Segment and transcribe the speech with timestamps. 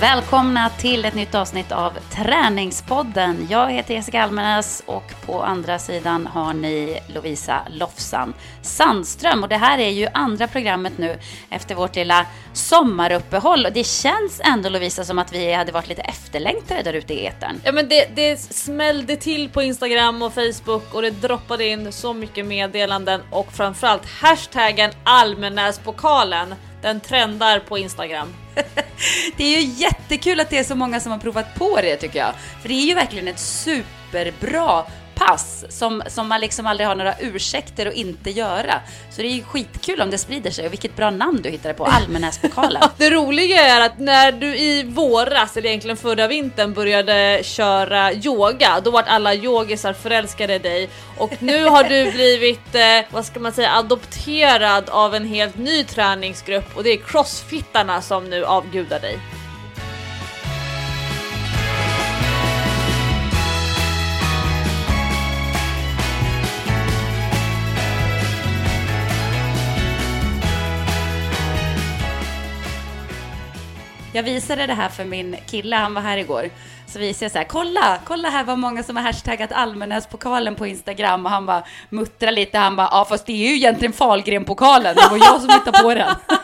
[0.00, 3.46] Välkomna till ett nytt avsnitt av Träningspodden.
[3.50, 9.42] Jag heter Jessica Almenäs och på andra sidan har ni Lovisa Lofsan Sandström.
[9.42, 11.18] Och det här är ju andra programmet nu
[11.50, 13.66] efter vårt lilla sommaruppehåll.
[13.66, 17.26] Och det känns ändå Lovisa som att vi hade varit lite efterlängtade där ute i
[17.26, 17.60] etern.
[17.64, 22.12] Ja men det, det smällde till på Instagram och Facebook och det droppade in så
[22.12, 26.54] mycket meddelanden och framförallt hashtaggen Almenäspokalen.
[26.82, 28.28] Den trendar på Instagram.
[29.36, 32.18] det är ju jättekul att det är så många som har provat på det tycker
[32.18, 32.34] jag.
[32.62, 34.84] För det är ju verkligen ett superbra
[35.26, 38.80] pass som, som man liksom aldrig har några ursäkter att inte göra.
[39.10, 41.74] Så det är ju skitkul om det sprider sig och vilket bra namn du hittade
[41.74, 42.82] på, Almenäspokalen.
[42.96, 48.80] det roliga är att när du i våras, eller egentligen förra vintern, började köra yoga,
[48.84, 53.40] då vart alla yogisar förälskade i dig och nu har du blivit, eh, vad ska
[53.40, 59.00] man säga, adopterad av en helt ny träningsgrupp och det är crossfittarna som nu avgudar
[59.00, 59.18] dig.
[74.12, 76.50] Jag visade det här för min kille, han var här igår.
[76.86, 80.66] Så visade jag så här, kolla, kolla här vad många som har hashtaggat Almenäspokalen på
[80.66, 84.96] Instagram och han bara muttrade lite, han bara, ja fast det är ju egentligen Fahlgren-pokalen,
[84.96, 86.14] det var jag som hittade på den.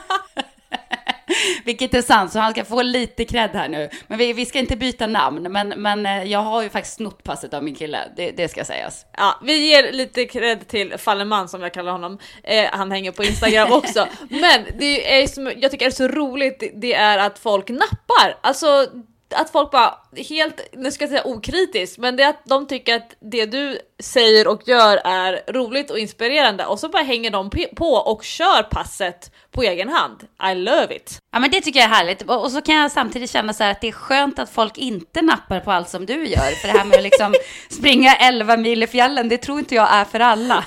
[1.67, 3.89] Vilket är sant, så han ska få lite cred här nu.
[4.07, 7.23] Men vi, vi ska inte byta namn, men, men eh, jag har ju faktiskt snott
[7.23, 9.07] passet av min kille, det, det ska sägas.
[9.17, 12.19] Ja, vi ger lite cred till Falleman som jag kallar honom.
[12.43, 14.07] Eh, han hänger på Instagram också.
[14.29, 18.39] men det är som jag tycker är så roligt, det är att folk nappar.
[18.41, 18.87] Alltså
[19.35, 19.95] att folk bara
[20.29, 23.79] helt, nu ska jag säga okritiskt, men det är att de tycker att det du
[23.99, 28.63] säger och gör är roligt och inspirerande och så bara hänger de på och kör
[28.63, 30.27] passet på egen hand.
[30.53, 31.19] I love it!
[31.37, 33.71] Ja men det tycker jag är härligt och så kan jag samtidigt känna så här
[33.71, 36.61] att det är skönt att folk inte nappar på allt som du gör.
[36.61, 37.35] För det här med att liksom
[37.71, 40.65] springa 11 mil i fjällen, det tror inte jag är för alla.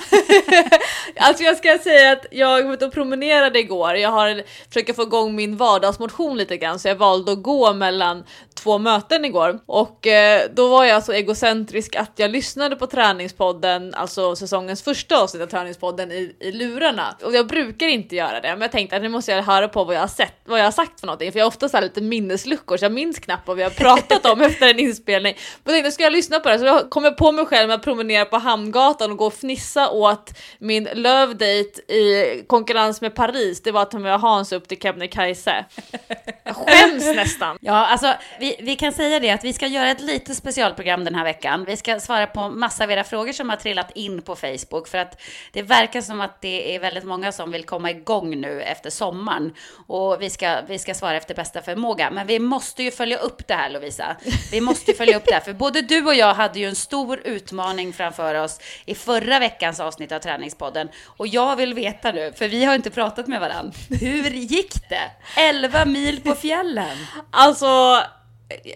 [1.17, 3.95] alltså jag ska säga att jag var ute och promenerade igår.
[3.95, 8.23] Jag har försökt få igång min vardagsmotion lite grann så jag valde att gå mellan
[8.63, 13.93] två möten igår och eh, då var jag så egocentrisk att jag lyssnade på träningspodden,
[13.93, 17.15] alltså säsongens första avsnitt av träningspodden i, i lurarna.
[17.23, 19.83] Och jag brukar inte göra det, men jag tänkte att nu måste jag höra på
[19.83, 21.69] vad jag har sett, vad vad jag har sagt för någonting, för jag har ofta
[21.69, 25.35] så lite minnesluckor så jag minns knappt vad vi har pratat om efter en inspelning.
[25.63, 26.59] Men jag tänkte, ska jag lyssna på det?
[26.59, 29.89] Så jag kommer på mig själv med att promenera på Hamngatan och gå och fnissa
[29.89, 33.61] åt min lövdate i konkurrens med Paris.
[33.61, 35.65] Det var att ta med Hans upp till Kebnekaise.
[36.43, 37.57] Jag skäms nästan.
[37.61, 41.15] Ja, alltså vi, vi kan säga det att vi ska göra ett litet specialprogram den
[41.15, 41.65] här veckan.
[41.65, 44.97] Vi ska svara på massa av era frågor som har trillat in på Facebook för
[44.97, 45.21] att
[45.51, 49.53] det verkar som att det är väldigt många som vill komma igång nu efter sommaren
[49.87, 52.11] och vi ska, vi ska svara efter bästa förmåga.
[52.11, 54.15] Men vi måste ju följa upp det här Lovisa.
[54.51, 56.75] Vi måste ju följa upp det här för både du och jag hade ju en
[56.75, 62.33] stor utmaning framför oss i förra veckans avsnitt av Träningspodden och jag vill veta nu,
[62.35, 63.73] för vi har inte pratat med varandra.
[64.01, 65.11] Hur gick det?
[65.41, 66.97] 11 mil på fjällen.
[67.31, 68.03] Alltså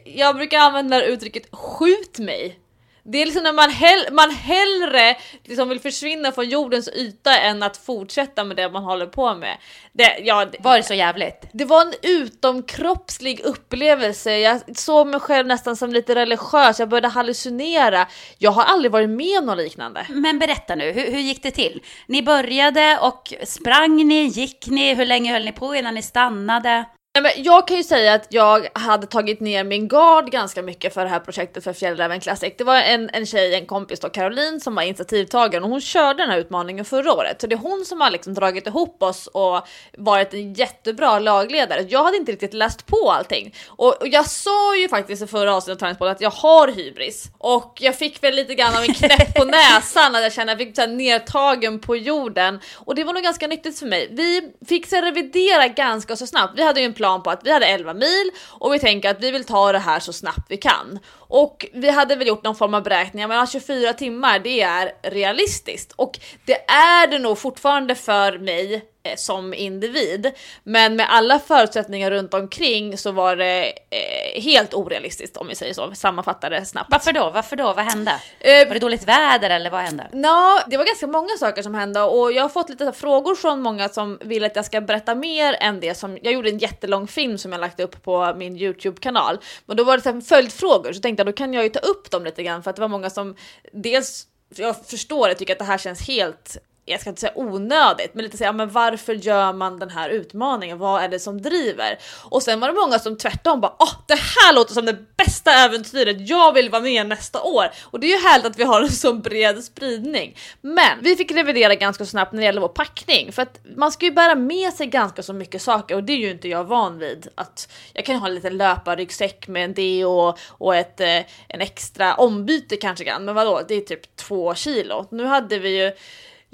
[0.05, 2.59] jag brukar använda uttrycket skjut mig.
[3.05, 7.63] Det är liksom när man, hell man hellre liksom vill försvinna från jordens yta än
[7.63, 9.57] att fortsätta med det man håller på med.
[9.91, 11.45] Det, ja, det, var det så jävligt?
[11.53, 14.37] Det var en utomkroppslig upplevelse.
[14.37, 16.79] Jag såg mig själv nästan som lite religiös.
[16.79, 18.07] Jag började hallucinera.
[18.37, 20.05] Jag har aldrig varit med om något liknande.
[20.09, 21.81] Men berätta nu, hur, hur gick det till?
[22.07, 24.23] Ni började och sprang ni?
[24.23, 24.93] Gick ni?
[24.93, 26.85] Hur länge höll ni på innan ni stannade?
[27.15, 30.93] Nej, men jag kan ju säga att jag hade tagit ner min gard ganska mycket
[30.93, 32.53] för det här projektet för Fjällräven Classic.
[32.57, 36.23] Det var en, en tjej, en kompis då, Caroline, som var initiativtagaren och hon körde
[36.23, 37.41] den här utmaningen förra året.
[37.41, 39.67] Så det är hon som har liksom dragit ihop oss och
[39.97, 41.85] varit en jättebra lagledare.
[41.89, 45.55] Jag hade inte riktigt läst på allting och, och jag sa ju faktiskt i förra
[45.55, 48.93] avsnittet av Träningspodden att jag har hybris och jag fick väl lite grann av en
[48.93, 53.03] knäpp på näsan att jag kände att jag fick så nedtagen på jorden och det
[53.03, 54.07] var nog ganska nyttigt för mig.
[54.11, 56.53] Vi fick så revidera ganska så snabbt.
[56.55, 59.23] Vi hade ju en plan på att vi hade 11 mil och vi tänker att
[59.23, 60.99] vi vill ta det här så snabbt vi kan.
[61.17, 64.91] Och vi hade väl gjort någon form av beräkningar, men alltså 24 timmar det är
[65.01, 70.31] realistiskt och det är det nog fortfarande för mig som individ.
[70.63, 75.73] Men med alla förutsättningar runt omkring så var det eh, helt orealistiskt om vi säger
[75.73, 76.91] så, sammanfattar det snabbt.
[76.91, 77.29] Varför då?
[77.29, 77.73] Varför då?
[77.73, 78.11] Vad hände?
[78.39, 80.07] Eh, Var det dåligt väder eller vad hände?
[80.13, 83.61] Ja, det var ganska många saker som hände och jag har fått lite frågor från
[83.61, 87.07] många som vill att jag ska berätta mer än det som jag gjorde en jättelång
[87.07, 89.37] film som jag lagt upp på min Youtube kanal.
[89.65, 91.79] Men då var det så här följdfrågor så tänkte jag då kan jag ju ta
[91.79, 93.35] upp dem lite grann för att det var många som
[93.73, 98.13] dels jag förstår det, tycker att det här känns helt jag ska inte säga onödigt,
[98.13, 100.77] men lite säga, men varför gör man den här utmaningen?
[100.77, 101.99] Vad är det som driver?
[102.23, 105.51] Och sen var det många som tvärtom bara, åh, det här låter som det bästa
[105.51, 106.29] äventyret.
[106.29, 108.91] Jag vill vara med nästa år och det är ju härligt att vi har en
[108.91, 110.37] så bred spridning.
[110.61, 114.05] Men vi fick revidera ganska snabbt när det gäller vår packning för att man ska
[114.05, 116.99] ju bära med sig ganska så mycket saker och det är ju inte jag van
[116.99, 121.23] vid att jag kan ju ha en liten löparryggsäck med en deo och ett eh,
[121.47, 123.25] en extra ombyte kanske grann.
[123.25, 125.07] Men vadå, det är typ två kilo.
[125.11, 125.91] Nu hade vi ju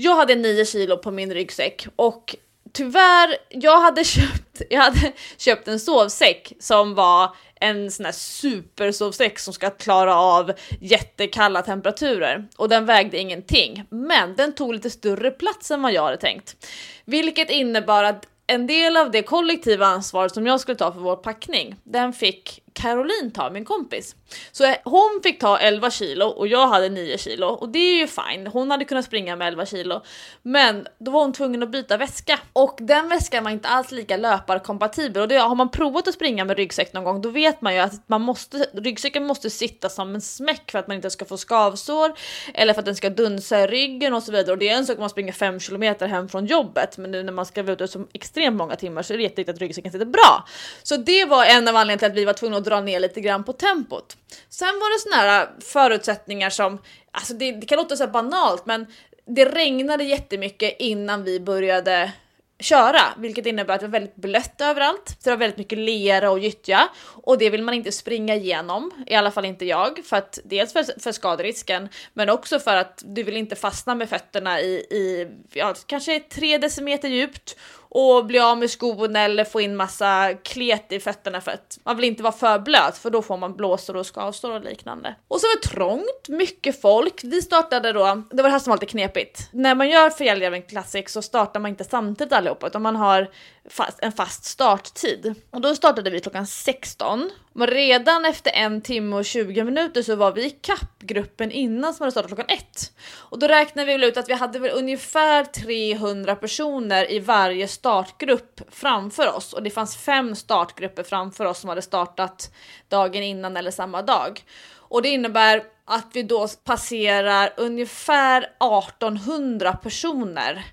[0.02, 2.36] jag hade 9 kilo på min ryggsäck och
[2.74, 9.40] tyvärr, jag hade köpt, jag hade köpt en sovsäck som var en sån här supersovsäck
[9.40, 10.52] som ska klara av
[10.82, 13.84] jättekalla temperaturer och den vägde ingenting.
[13.90, 16.68] Men den tog lite större plats än vad jag hade tänkt,
[17.06, 21.16] vilket innebar att en del av det kollektiva ansvaret som jag skulle ta för vår
[21.16, 24.16] packning, den fick Caroline ta, min kompis.
[24.52, 28.08] Så hon fick ta 11 kilo och jag hade 9 kilo och det är ju
[28.08, 28.48] fine.
[28.48, 30.02] Hon hade kunnat springa med 11 kilo,
[30.42, 34.18] men då var hon tvungen att byta väska och den väskan var inte alls lika
[34.18, 37.74] löparkompatibel och det har man provat att springa med ryggsäck någon gång, då vet man
[37.74, 41.26] ju att man måste ryggsäcken måste sitta som en smäck för att man inte ska
[41.26, 42.14] få skavsår
[42.54, 44.52] eller för att den ska dunsa i ryggen och så vidare.
[44.52, 47.24] Och det är en sak om man springer 5 kilometer hem från jobbet, men nu
[47.24, 49.92] när man ska vara ute så extremt många timmar så är det jätteviktigt att ryggsäcken
[49.92, 50.46] sitter bra.
[50.84, 53.22] Så det var en av anledningarna till att vi var tvungna att dra ner lite
[53.22, 54.18] grann på tempot.
[54.50, 56.82] Sen var det såna här äh, förutsättningar som,
[57.12, 58.86] alltså det, det kan låta så banalt, men
[59.26, 62.12] det regnade jättemycket innan vi började
[62.60, 65.10] köra, vilket innebär att det var väldigt blött överallt.
[65.10, 66.90] Så det var väldigt mycket lera och gyttja
[67.24, 70.74] och det vill man inte springa igenom, i alla fall inte jag, för att dels
[70.74, 75.28] för, för skaderisken, men också för att du vill inte fastna med fötterna i, i
[75.54, 77.56] ja, kanske tre decimeter djupt
[77.92, 81.96] och bli av med skon eller få in massa klet i fötterna för att man
[81.96, 85.16] vill inte vara för blöt för då får man blåsor och skavsår och liknande.
[85.28, 87.24] Och så var det trångt, mycket folk.
[87.24, 89.50] Vi startade då, det var det här som var lite knepigt.
[89.52, 93.30] När man gör Fjällräven Classic så startar man inte samtidigt allihopa utan man har
[93.70, 95.36] fast, en fast starttid.
[95.52, 97.30] Och då startade vi klockan 16.
[97.54, 100.56] Men redan efter en timme och 20 minuter så var vi i
[101.00, 102.94] gruppen innan som hade startat klockan ett.
[103.16, 107.68] Och då räknade vi väl ut att vi hade väl ungefär 300 personer i varje
[107.68, 109.54] startgrupp framför oss.
[109.54, 112.54] Och det fanns fem startgrupper framför oss som hade startat
[112.90, 114.44] dagen innan eller samma dag.
[114.76, 120.66] Och det innebär att vi då passerar ungefär 1800 personer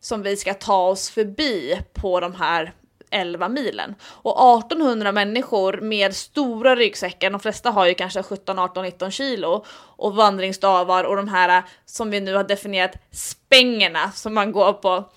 [0.00, 2.72] som vi ska ta oss förbi på de här
[3.12, 3.94] 11 milen.
[4.02, 9.64] Och 1800 människor med stora ryggsäckar, de flesta har ju kanske 17, 18, 19 kilo
[10.02, 15.10] och vandringsstavar och de här som vi nu har definierat spängerna som man går på.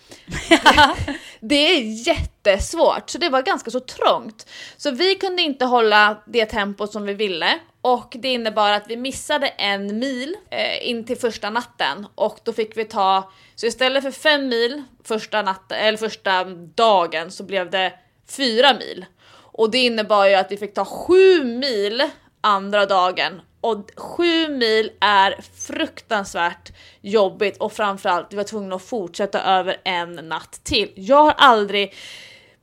[1.40, 4.50] det är jättesvårt, så det var ganska så trångt.
[4.78, 8.98] Så vi kunde inte hålla det tempo som vi ville och det innebar att vi
[8.98, 14.04] missade en mil eh, in till första natten och då fick vi ta, så istället
[14.04, 16.44] för fem mil första natten, eller första
[16.76, 17.94] dagen så blev det
[18.30, 19.06] fyra mil.
[19.32, 22.04] Och det innebar ju att vi fick ta sju mil
[22.42, 29.42] andra dagen och sju mil är fruktansvärt jobbigt och framförallt vi var tvungna att fortsätta
[29.42, 30.92] över en natt till.
[30.96, 31.94] Jag har aldrig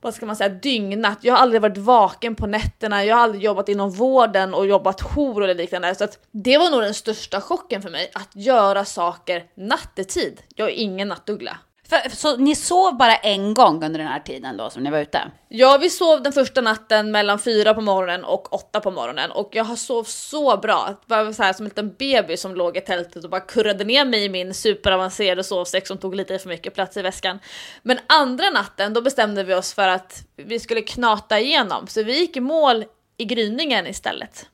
[0.00, 1.18] vad ska man säga, dygnat.
[1.20, 5.02] Jag har aldrig varit vaken på nätterna, jag har aldrig jobbat inom vården och jobbat
[5.02, 5.94] jour eller liknande.
[5.94, 10.42] Så att det var nog den största chocken för mig, att göra saker nattetid.
[10.56, 11.58] Jag är ingen nattuggla.
[11.92, 14.98] För, så ni sov bara en gång under den här tiden då som ni var
[14.98, 15.30] ute?
[15.48, 19.48] Ja, vi sov den första natten mellan fyra på morgonen och åtta på morgonen och
[19.52, 20.96] jag har sov så bra.
[21.06, 23.84] Det var så här som en liten bebis som låg i tältet och bara kurrade
[23.84, 27.38] ner mig i min superavancerade sovsäck som tog lite för mycket plats i väskan.
[27.82, 32.18] Men andra natten, då bestämde vi oss för att vi skulle knata igenom, så vi
[32.18, 32.84] gick i mål
[33.16, 34.46] i gryningen istället.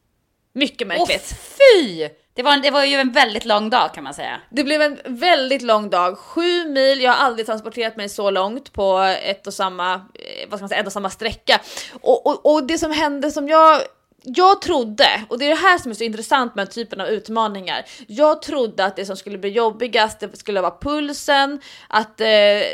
[0.53, 1.33] Mycket märkligt.
[1.33, 1.39] Åh
[1.85, 2.09] fy!
[2.39, 4.41] Det var, det var ju en väldigt lång dag kan man säga.
[4.51, 7.01] Det blev en väldigt lång dag, sju mil.
[7.01, 10.69] Jag har aldrig transporterat mig så långt på ett och samma, eh, vad ska man
[10.69, 11.61] säga, en och samma sträcka.
[12.01, 13.81] Och, och, och det som hände som jag
[14.23, 17.07] jag trodde, och det är det här som är så intressant med den typen av
[17.07, 17.85] utmaningar.
[18.07, 22.27] Jag trodde att det som skulle bli jobbigast det skulle vara pulsen, att eh,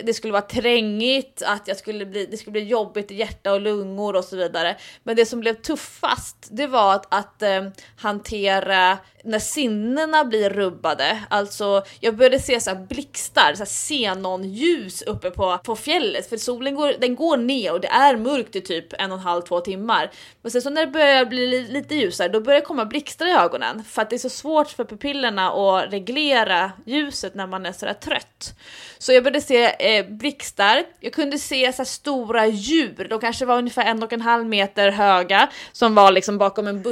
[0.04, 3.60] det skulle vara trängigt, att jag skulle bli, det skulle bli jobbigt i hjärta och
[3.60, 4.76] lungor och så vidare.
[5.02, 11.18] Men det som blev tuffast, det var att, att eh, hantera när sinnena blir rubbade.
[11.28, 16.36] Alltså, jag började se så här blixtar, så här xenonljus uppe på, på fjället för
[16.36, 19.42] solen går, den går ner och det är mörkt i typ en och en halv,
[19.42, 20.10] två timmar.
[20.42, 23.30] Men sen så när det börjar blir lite ljusare, då börjar det komma blixtar i
[23.30, 23.84] ögonen.
[23.84, 27.94] För att det är så svårt för pupillerna att reglera ljuset när man är sådär
[27.94, 28.54] trött.
[28.98, 33.58] Så jag började se eh, blixtar, jag kunde se så stora djur, de kanske var
[33.58, 36.82] ungefär en och en halv meter höga som var liksom bakom en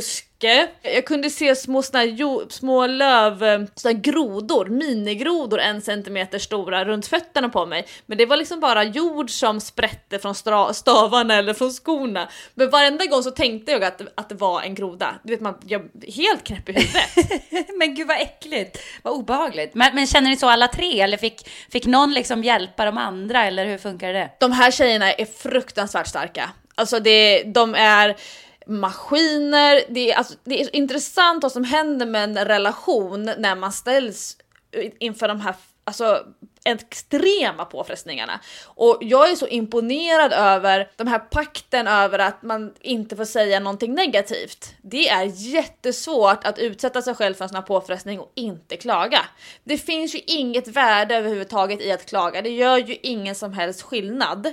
[0.43, 6.39] buske jag kunde se små, såna jo, små löv, eh, såna grodor, minigrodor en centimeter
[6.39, 7.87] stora runt fötterna på mig.
[8.07, 10.35] Men det var liksom bara jord som sprätte från
[10.75, 12.29] stavarna eller från skorna.
[12.55, 15.15] Men varenda gång så tänkte jag att, att det var en groda.
[15.23, 17.69] Du vet man, jag helt knäpp i huvudet.
[17.79, 19.75] men gud vad äckligt, vad obehagligt.
[19.75, 23.45] Men, men, känner ni så alla tre eller fick, fick någon liksom hjälpa de andra
[23.45, 24.31] eller hur funkar det?
[24.41, 26.51] De här tjejerna är fruktansvärt starka.
[26.75, 28.17] Alltså det, de är
[28.67, 29.81] maskiner.
[29.89, 34.37] Det är, alltså, det är intressant vad som händer med en relation när man ställs
[34.99, 35.55] inför de här
[35.85, 36.27] alltså,
[36.65, 38.41] extrema påfrestningarna.
[38.65, 43.61] Och jag är så imponerad över den här pakten över att man inte får säga
[43.61, 44.75] någonting negativt.
[44.83, 49.21] Det är jättesvårt att utsätta sig själv för en sån här påfrestning och inte klaga.
[49.65, 52.43] Det finns ju inget värde överhuvudtaget i att klaga.
[52.43, 54.53] Det gör ju ingen som helst skillnad.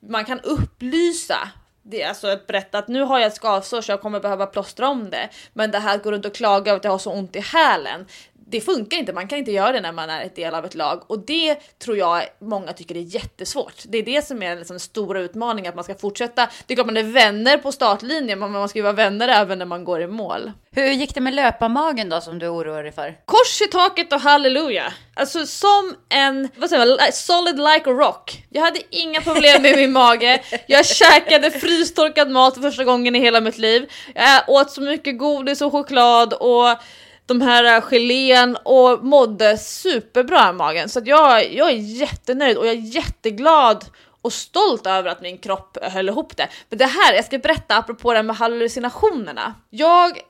[0.00, 1.48] Man kan upplysa
[1.88, 4.46] det är alltså att berätta att nu har jag ett skavsår så jag kommer behöva
[4.46, 5.28] plåstra om det.
[5.52, 8.06] Men det här går runt och klaga över att jag har så ont i hälen
[8.48, 10.74] det funkar inte, man kan inte göra det när man är ett del av ett
[10.74, 13.82] lag och det tror jag många tycker är jättesvårt.
[13.84, 16.48] Det är det som är liksom den stora utmaningen, att man ska fortsätta.
[16.66, 19.58] Det är klart man är vänner på startlinjen, men man ska ju vara vänner även
[19.58, 20.52] när man går i mål.
[20.70, 23.16] Hur gick det med löparmagen då som du oroar dig för?
[23.24, 24.92] Kors i taket och halleluja!
[25.14, 28.42] Alltså som en, vad säger man, solid like a rock.
[28.50, 33.20] Jag hade inga problem med min mage, jag käkade frystorkad mat för första gången i
[33.20, 33.92] hela mitt liv.
[34.14, 36.78] Jag åt så mycket godis och choklad och
[37.26, 40.88] de här äh, gelén och mådde superbra i magen.
[40.88, 43.84] Så jag, jag är jättenöjd och jag är jätteglad
[44.22, 46.48] och stolt över att min kropp höll ihop det.
[46.68, 49.54] Men det här, jag ska berätta apropå det här med hallucinationerna.
[49.70, 50.10] Jag,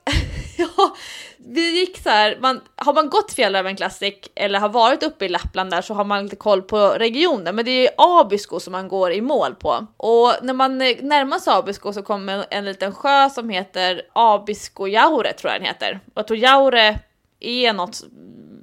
[0.77, 0.95] ja,
[1.37, 5.29] vi gick så här, man, har man gått Fjällräven Classic eller har varit uppe i
[5.29, 8.87] Lappland där så har man lite koll på regionen, men det är Abisko som man
[8.87, 9.87] går i mål på.
[9.97, 15.33] Och när man eh, närmar sig Abisko så kommer en liten sjö som heter Abiskojaure
[15.33, 15.99] tror jag den heter.
[16.05, 16.99] Och jag tror Jaure
[17.39, 18.03] är något,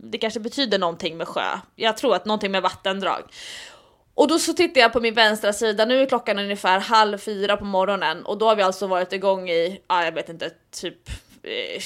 [0.02, 1.58] det kanske betyder någonting med sjö.
[1.76, 3.22] Jag tror att någonting med vattendrag.
[4.14, 7.56] Och då så tittar jag på min vänstra sida, nu är klockan ungefär halv fyra
[7.56, 11.10] på morgonen och då har vi alltså varit igång i, ja jag vet inte, typ
[11.44, 11.82] Eh,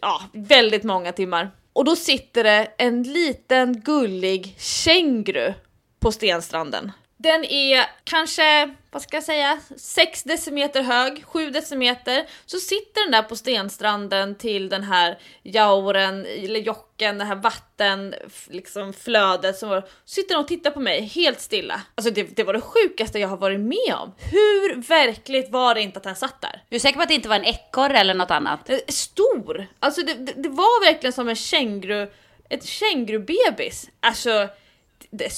[0.00, 1.50] ja, väldigt många timmar.
[1.72, 5.54] Och då sitter det en liten gullig känguru
[6.00, 6.92] på stenstranden.
[7.18, 12.26] Den är kanske, vad ska jag säga, 6 decimeter hög, 7 decimeter.
[12.46, 18.14] Så sitter den där på stenstranden till den här jauren, eller jocken, det här vatten,
[18.46, 19.88] liksom flödet som var.
[20.04, 21.82] Sitter den och tittar på mig helt stilla.
[21.94, 24.14] Alltså det, det, var det sjukaste jag har varit med om.
[24.18, 26.62] Hur verkligt var det inte att den satt där?
[26.68, 28.70] Du är säker på att det inte var en ekorre eller något annat?
[28.70, 29.66] Eh, stor!
[29.80, 32.10] Alltså det, det, det var verkligen som en känguru,
[32.48, 33.88] ett kängurubebis.
[34.00, 34.48] Alltså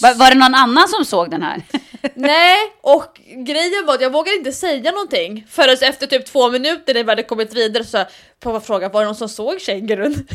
[0.02, 1.62] var, var, det någon annan som såg den här?
[2.14, 6.94] Nej, och grejen var att jag vågade inte säga någonting förrän efter typ två minuter
[6.94, 8.04] när vi hade kommit vidare så
[8.40, 10.26] på fråga var det någon som såg kängurun?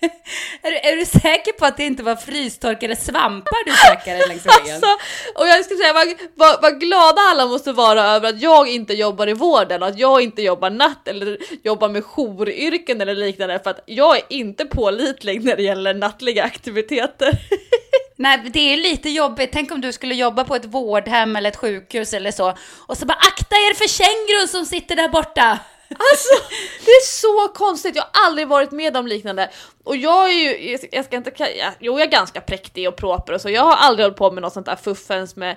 [0.62, 4.46] är, du, är du säker på att det inte var frystorkade svampar du käkade längs
[4.46, 4.58] vägen?
[4.78, 4.86] Alltså,
[5.34, 8.94] och jag skulle säga vad, vad, vad, glada alla måste vara över att jag inte
[8.94, 13.60] jobbar i vården och att jag inte jobbar natt eller jobbar med jouryrken eller liknande
[13.64, 17.32] för att jag är inte pålitlig när det gäller nattliga aktiviteter.
[18.16, 19.50] Nej, det är lite jobbigt.
[19.52, 22.54] Tänk om du skulle jobba på ett vårdhem eller ett sjukhus eller så
[22.86, 25.58] och så bara akta er för kängurun som sitter där borta.
[25.90, 26.54] Alltså
[26.84, 29.50] det är så konstigt, jag har aldrig varit med om liknande.
[29.84, 33.32] Och jag är ju, jag ska inte, jag, jo jag är ganska präktig och proper
[33.32, 35.56] och så, jag har aldrig hållit på med något sånt där fuffens med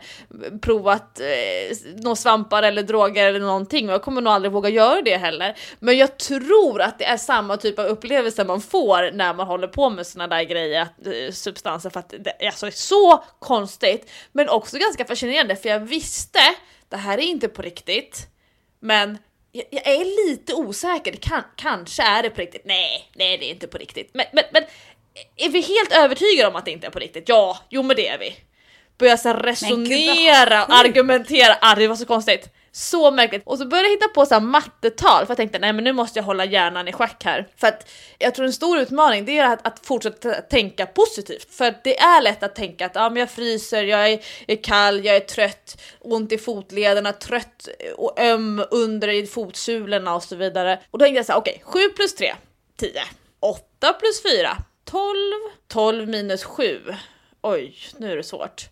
[0.61, 3.89] provat eh, några svampar eller droger eller någonting.
[3.89, 5.57] Och jag kommer nog aldrig våga göra det heller.
[5.79, 9.67] Men jag tror att det är samma typ av upplevelse man får när man håller
[9.67, 11.89] på med såna där grejer, eh, substanser.
[11.89, 15.55] För att det alltså, är så konstigt men också ganska fascinerande.
[15.55, 16.39] För jag visste
[16.89, 18.27] det här är inte på riktigt
[18.79, 19.17] men
[19.51, 22.65] jag, jag är lite osäker, kan, kanske är det på riktigt.
[22.65, 24.10] Nej, nej det är inte på riktigt.
[24.13, 24.63] Men, men, men
[25.36, 27.29] är vi helt övertygade om att det inte är på riktigt?
[27.29, 28.36] Ja, jo men det är vi.
[28.98, 32.50] Börjar så resonera argumentera, ah, det var så konstigt.
[32.73, 33.41] Så märkligt.
[33.45, 35.93] Och så började jag hitta på så här mattetal för jag tänkte nej men nu
[35.93, 37.47] måste jag hålla hjärnan i schack här.
[37.57, 41.53] För att jag tror en stor utmaning det är att, att fortsätta tänka positivt.
[41.53, 44.55] För att det är lätt att tänka att ja, men jag fryser, jag är, är
[44.55, 50.35] kall, jag är trött, ont i fotlederna, trött och öm under i fotsulorna och så
[50.35, 50.79] vidare.
[50.91, 52.35] Och då tänkte jag så här okej, okay, 7 plus 3,
[52.77, 53.03] 10.
[53.39, 55.13] 8 plus 4, 12.
[55.67, 56.81] 12 minus 7.
[57.41, 58.69] Oj, nu är det svårt.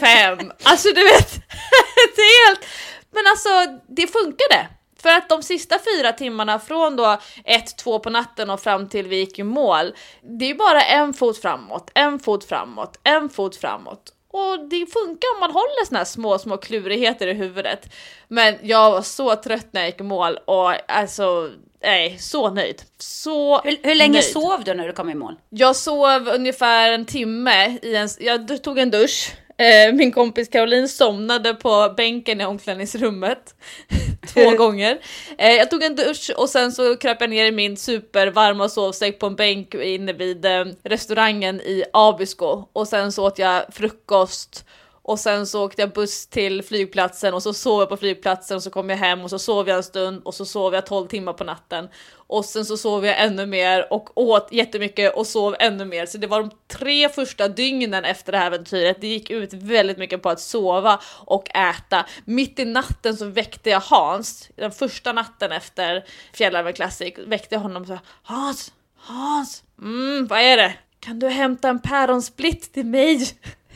[0.00, 0.52] 5.
[0.62, 1.30] Alltså du vet,
[2.16, 2.66] det är helt
[3.10, 4.68] men alltså, det funkade.
[5.02, 9.16] För att de sista fyra timmarna från då 1-2 på natten och fram till vi
[9.16, 9.94] gick i mål,
[10.38, 14.12] det är bara en fot framåt, en fot framåt, en fot framåt.
[14.32, 17.92] Och det funkar om man håller såna här små, små klurigheter i huvudet.
[18.28, 21.50] Men jag var så trött när jag gick i mål och alltså,
[21.82, 22.82] nej, så nöjd.
[22.98, 24.24] Så Hur, hur länge nöjd.
[24.24, 25.34] sov du när du kom i mål?
[25.48, 30.88] Jag sov ungefär en timme i en, jag tog en dusch, Eh, min kompis Caroline
[30.88, 33.54] somnade på bänken i omklädningsrummet
[34.34, 34.98] två gånger.
[35.38, 39.18] Eh, jag tog en dusch och sen så kröp jag ner i min supervarma sovsäck
[39.18, 44.64] på en bänk inne vid eh, restaurangen i Abisko och sen så åt jag frukost
[45.02, 48.62] och sen så åkte jag buss till flygplatsen och så sov jag på flygplatsen och
[48.62, 51.08] så kom jag hem och så sov jag en stund och så sov jag 12
[51.08, 51.88] timmar på natten.
[52.14, 56.06] Och sen så sov jag ännu mer och åt jättemycket och sov ännu mer.
[56.06, 59.00] Så det var de tre första dygnen efter det här äventyret.
[59.00, 62.06] Det gick ut väldigt mycket på att sova och äta.
[62.24, 67.60] Mitt i natten så väckte jag Hans, den första natten efter Fjällräven Classic, väckte jag
[67.60, 70.74] honom och sa Hans, Hans, mm, vad är det?
[71.00, 73.28] Kan du hämta en päronsplitt till mig?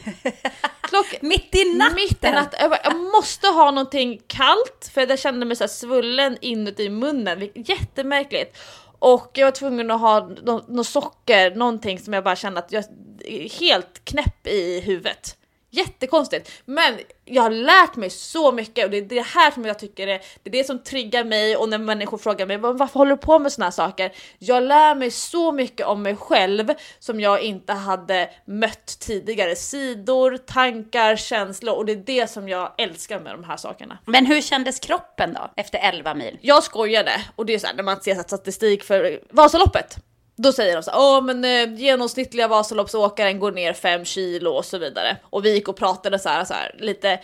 [0.94, 1.22] Klock...
[1.22, 1.94] Mitt i natten?
[1.94, 2.70] Mitt i natten.
[2.70, 7.48] Jag, jag måste ha någonting kallt för jag kände mig så svullen inuti munnen.
[7.54, 8.58] Jättemärkligt.
[8.98, 12.72] Och jag var tvungen att ha något no socker, någonting som jag bara kände att
[12.72, 12.84] jag
[13.24, 15.36] är helt knäpp i huvudet.
[15.74, 19.78] Jättekonstigt, men jag har lärt mig så mycket och det är det här som jag
[19.78, 23.10] tycker är det, är det som triggar mig och när människor frågar mig varför håller
[23.10, 24.12] du på med såna här saker?
[24.38, 29.56] Jag lär mig så mycket om mig själv som jag inte hade mött tidigare.
[29.56, 33.98] Sidor, tankar, känslor och det är det som jag älskar med de här sakerna.
[34.04, 36.38] Men hur kändes kroppen då efter 11 mil?
[36.40, 39.98] Jag skojade och det är så här när man ser statistik för Vasaloppet
[40.36, 44.78] då säger de så ja men eh, genomsnittliga Vasaloppsåkaren går ner 5 kilo och så
[44.78, 45.16] vidare.
[45.22, 47.20] Och vi gick och pratade så här, så här lite,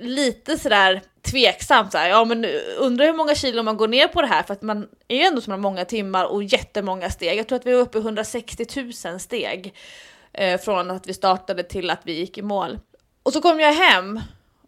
[0.00, 4.08] lite sådär tveksamt så här, ja men eh, undrar hur många kilo man går ner
[4.08, 7.38] på det här för att man är ju ändå så många timmar och jättemånga steg.
[7.38, 8.66] Jag tror att vi var uppe i 160
[9.06, 9.74] 000 steg
[10.32, 12.78] eh, från att vi startade till att vi gick i mål.
[13.22, 14.20] Och så kom jag hem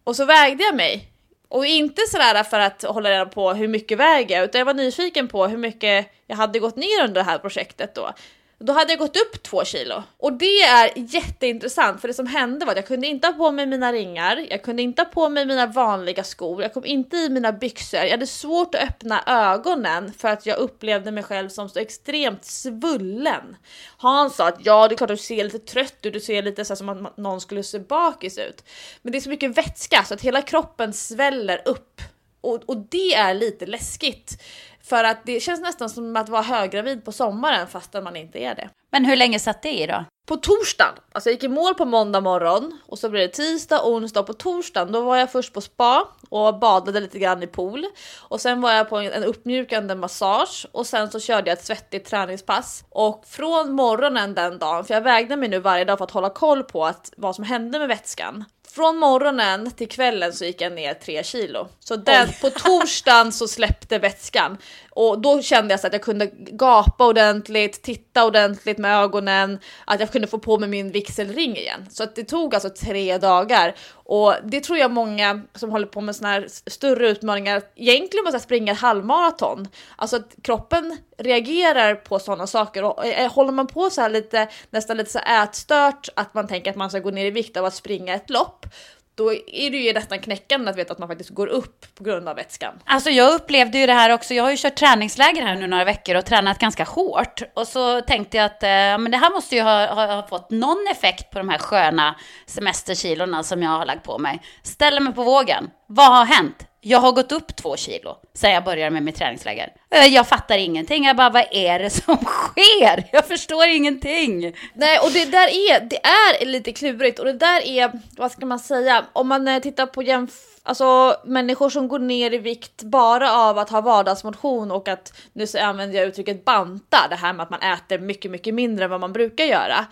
[0.04, 1.12] och så vägde jag mig
[1.48, 4.74] och inte sådär för att hålla reda på hur mycket väger jag, utan jag var
[4.74, 8.12] nyfiken på hur mycket jag hade gått ner under det här projektet då.
[8.58, 12.64] Då hade jag gått upp två kilo och det är jätteintressant för det som hände
[12.64, 14.46] var att jag kunde inte ha på mig mina ringar.
[14.50, 16.62] Jag kunde inte ha på mig mina vanliga skor.
[16.62, 18.00] Jag kom inte i mina byxor.
[18.00, 22.44] Jag hade svårt att öppna ögonen för att jag upplevde mig själv som så extremt
[22.44, 23.56] svullen.
[23.96, 26.12] Hans sa att ja, det är klart att du ser lite trött ut.
[26.12, 28.64] Du ser lite så som att någon skulle se bakis ut,
[29.02, 32.00] men det är så mycket vätska så att hela kroppen sväller upp
[32.40, 34.42] och, och det är lite läskigt.
[34.88, 38.54] För att det känns nästan som att vara höggravid på sommaren fastän man inte är
[38.54, 38.68] det.
[38.90, 40.04] Men hur länge satt det i då?
[40.26, 43.80] På torsdagen, alltså jag gick i mål på måndag morgon och så blev det tisdag,
[43.84, 47.46] onsdag och på torsdagen då var jag först på spa och badade lite grann i
[47.46, 47.84] pool
[48.18, 52.06] och sen var jag på en uppmjukande massage och sen så körde jag ett svettigt
[52.06, 56.10] träningspass och från morgonen den dagen, för jag vägde mig nu varje dag för att
[56.10, 58.44] hålla koll på att vad som hände med vätskan
[58.76, 61.68] från morgonen till kvällen så gick jag ner 3 kilo.
[61.80, 64.58] Så den, på torsdagen så släppte vätskan
[64.96, 70.00] och då kände jag så att jag kunde gapa ordentligt, titta ordentligt med ögonen, att
[70.00, 71.86] jag kunde få på mig min vigselring igen.
[71.90, 76.00] Så att det tog alltså tre dagar och det tror jag många som håller på
[76.00, 79.68] med såna här större utmaningar egentligen måste springa ett halvmaraton.
[79.96, 84.10] Alltså att kroppen reagerar på sådana saker och eh, eh, håller man på så här
[84.10, 87.56] lite nästan lite så ätstört att man tänker att man ska gå ner i vikt
[87.56, 88.66] av att springa ett lopp
[89.16, 92.28] då är det ju nästan knäckande att veta att man faktiskt går upp på grund
[92.28, 92.74] av vätskan.
[92.84, 94.34] Alltså jag upplevde ju det här också.
[94.34, 97.42] Jag har ju kört träningsläger här nu några veckor och tränat ganska hårt.
[97.54, 100.50] Och så tänkte jag att eh, men det här måste ju ha, ha, ha, fått
[100.50, 104.42] någon effekt på de här sköna semesterkilorna som jag har lagt på mig.
[104.62, 105.70] Ställer mig på vågen.
[105.86, 106.66] Vad har hänt?
[106.88, 109.72] Jag har gått upp två kilo sen jag började med mitt träningsläger.
[109.90, 111.04] Eh, jag fattar ingenting.
[111.04, 113.08] Jag bara, vad är det som sker?
[113.12, 114.56] Jag förstår ingenting.
[114.74, 118.46] Nej, och det där är, det är lite klurigt och det där är, vad ska
[118.46, 122.82] man säga, om man eh, tittar på jämf Alltså människor som går ner i vikt
[122.82, 127.32] bara av att ha vardagsmotion och att, nu så använder jag uttrycket banta, det här
[127.32, 129.86] med att man äter mycket, mycket mindre än vad man brukar göra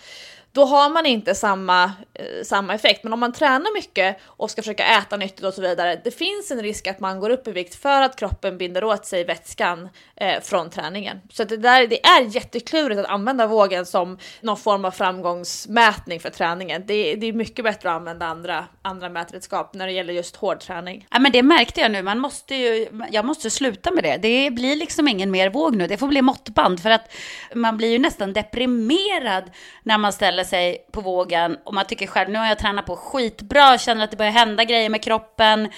[0.55, 3.05] då har man inte samma, eh, samma effekt.
[3.05, 6.51] Men om man tränar mycket och ska försöka äta nyttigt och så vidare, det finns
[6.51, 9.89] en risk att man går upp i vikt för att kroppen binder åt sig vätskan
[10.17, 11.21] eh, från träningen.
[11.33, 16.31] Så det, där, det är jätteklurigt att använda vågen som någon form av framgångsmätning för
[16.31, 16.83] träningen.
[16.87, 20.61] Det, det är mycket bättre att använda andra, andra mätredskap när det gäller just hård
[20.61, 21.07] träning.
[21.11, 22.03] Ja, men det märkte jag nu.
[22.03, 24.17] Man måste ju, jag måste sluta med det.
[24.17, 25.87] Det blir liksom ingen mer våg nu.
[25.87, 27.13] Det får bli måttband för att
[27.55, 29.51] man blir ju nästan deprimerad
[29.83, 32.97] när man ställer sig på vågen och man tycker själv nu har jag tränat på
[32.97, 35.69] skitbra, känner att det börjar hända grejer med kroppen,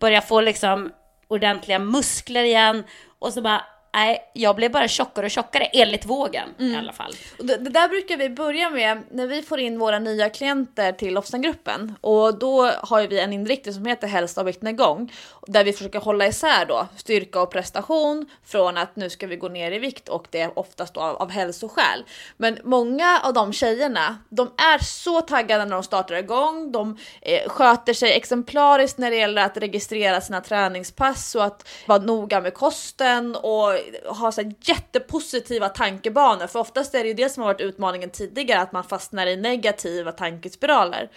[0.00, 0.92] börjar få liksom
[1.28, 2.84] ordentliga muskler igen
[3.18, 3.62] och så bara
[3.96, 6.72] Nej, jag blev bara tjockare och tjockare enligt vågen mm.
[6.72, 7.12] i alla fall.
[7.38, 11.14] Det, det, där brukar vi börja med när vi får in våra nya klienter till
[11.14, 15.12] Lofsangruppen och då har vi en inriktning som heter hälsa och viktnedgång
[15.46, 19.48] där vi försöker hålla isär då styrka och prestation från att nu ska vi gå
[19.48, 22.04] ner i vikt och det är oftast då av, av hälsoskäl.
[22.36, 26.72] Men många av de tjejerna, de är så taggade när de startar igång.
[26.72, 31.98] De eh, sköter sig exemplariskt när det gäller att registrera sina träningspass och att vara
[31.98, 37.42] noga med kosten och ha så jättepositiva tankebanor, för oftast är det ju det som
[37.42, 41.10] har varit utmaningen tidigare, att man fastnar i negativa tankespiraler.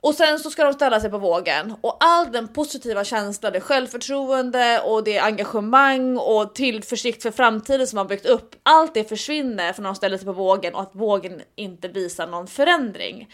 [0.00, 3.60] Och sen så ska de ställa sig på vågen och all den positiva känsla, det
[3.60, 8.54] självförtroende och det engagemang och tillförsikt för framtiden som har byggt upp.
[8.62, 12.26] Allt det försvinner för när de ställer sig på vågen och att vågen inte visar
[12.26, 13.28] någon förändring.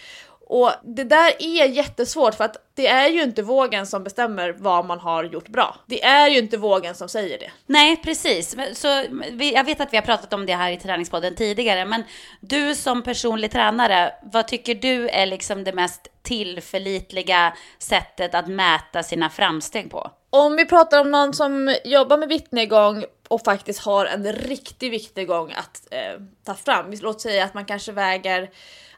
[0.46, 4.84] Och det där är jättesvårt för att det är ju inte vågen som bestämmer vad
[4.84, 5.76] man har gjort bra.
[5.86, 7.50] Det är ju inte vågen som säger det.
[7.66, 8.56] Nej, precis.
[8.74, 12.02] Så vi, jag vet att vi har pratat om det här i träningspodden tidigare, men
[12.40, 19.02] du som personlig tränare, vad tycker du är liksom det mest tillförlitliga sättet att mäta
[19.02, 20.10] sina framsteg på?
[20.30, 25.52] Om vi pratar om någon som jobbar med viktnedgång och faktiskt har en riktig viktnedgång
[25.52, 26.92] att eh, ta fram.
[27.00, 28.50] Låt säga att man kanske väger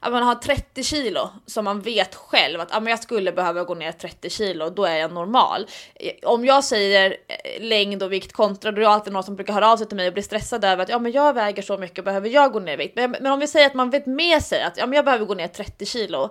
[0.04, 3.64] att man har 30 kilo som man vet själv att ah, men jag skulle behöva
[3.64, 5.66] gå ner 30 kilo, då är jag normal.
[5.94, 9.36] Eh, om jag säger eh, längd och vikt kontra, då är det alltid någon som
[9.36, 11.62] brukar höra av sig till mig och bli stressad över att ja, men jag väger
[11.62, 12.96] så mycket, behöver jag gå ner i vikt?
[12.96, 15.24] Men, men om vi säger att man vet med sig att ja, men jag behöver
[15.26, 16.30] gå ner 30 kilo,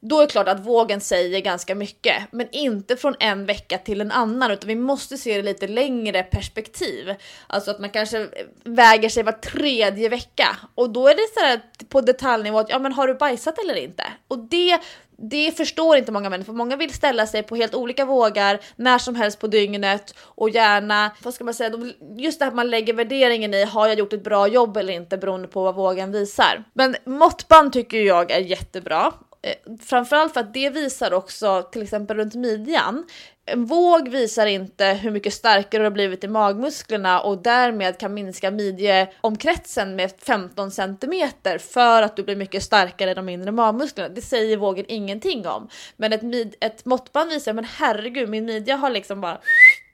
[0.00, 4.00] då är det klart att vågen säger ganska mycket, men inte från en vecka till
[4.00, 7.14] en annan, utan vi måste se det lite längre perspektiv.
[7.46, 8.28] Alltså att man kanske
[8.64, 12.78] väger sig var tredje vecka och då är det så här på detaljnivå att ja,
[12.78, 14.04] men har du bajsat eller inte?
[14.28, 14.80] Och det
[15.20, 16.52] det förstår inte många människor.
[16.52, 21.10] Många vill ställa sig på helt olika vågar när som helst på dygnet och gärna,
[21.22, 21.70] vad ska man säga,
[22.16, 24.92] just det här att man lägger värderingen i har jag gjort ett bra jobb eller
[24.92, 26.64] inte beroende på vad vågen visar.
[26.72, 32.16] Men måttband tycker jag är jättebra Eh, framförallt för att det visar också till exempel
[32.16, 33.06] runt midjan.
[33.50, 38.14] En våg visar inte hur mycket starkare du har blivit i magmusklerna och därmed kan
[38.14, 44.08] minska midjeomkretsen med 15 centimeter för att du blir mycket starkare i de inre magmusklerna.
[44.08, 45.68] Det säger vågen ingenting om.
[45.96, 46.22] Men ett,
[46.60, 49.38] ett måttband visar, men herregud, min midja har liksom bara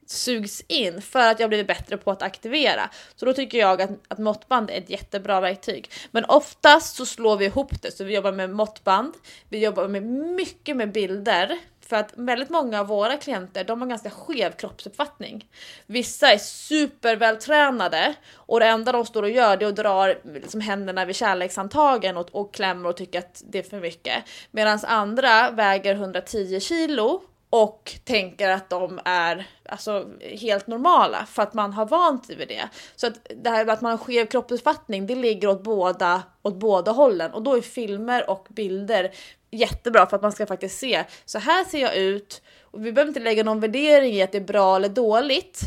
[0.07, 2.91] sugs in för att jag blivit bättre på att aktivera.
[3.17, 5.91] Så då tycker jag att, att måttband är ett jättebra verktyg.
[6.11, 9.15] Men oftast så slår vi ihop det, så vi jobbar med måttband,
[9.49, 13.89] vi jobbar med mycket med bilder för att väldigt många av våra klienter de har
[13.89, 15.49] ganska skev kroppsuppfattning.
[15.87, 20.61] Vissa är supervältränade och det enda de står och gör det är att dra liksom
[20.61, 24.25] händerna vid kärlekshandtagen och, och klämmer och tycker att det är för mycket.
[24.51, 27.23] Medan andra väger 110 kilo
[27.55, 32.49] och tänker att de är alltså, helt normala för att man har vant sig vid
[32.49, 32.69] det.
[32.97, 36.55] Så att det här med att man har skev kroppsuppfattning, det ligger åt båda, åt
[36.55, 39.11] båda hållen och då är filmer och bilder
[39.51, 43.09] jättebra för att man ska faktiskt se så här ser jag ut och vi behöver
[43.09, 45.61] inte lägga någon värdering i att det är bra eller dåligt.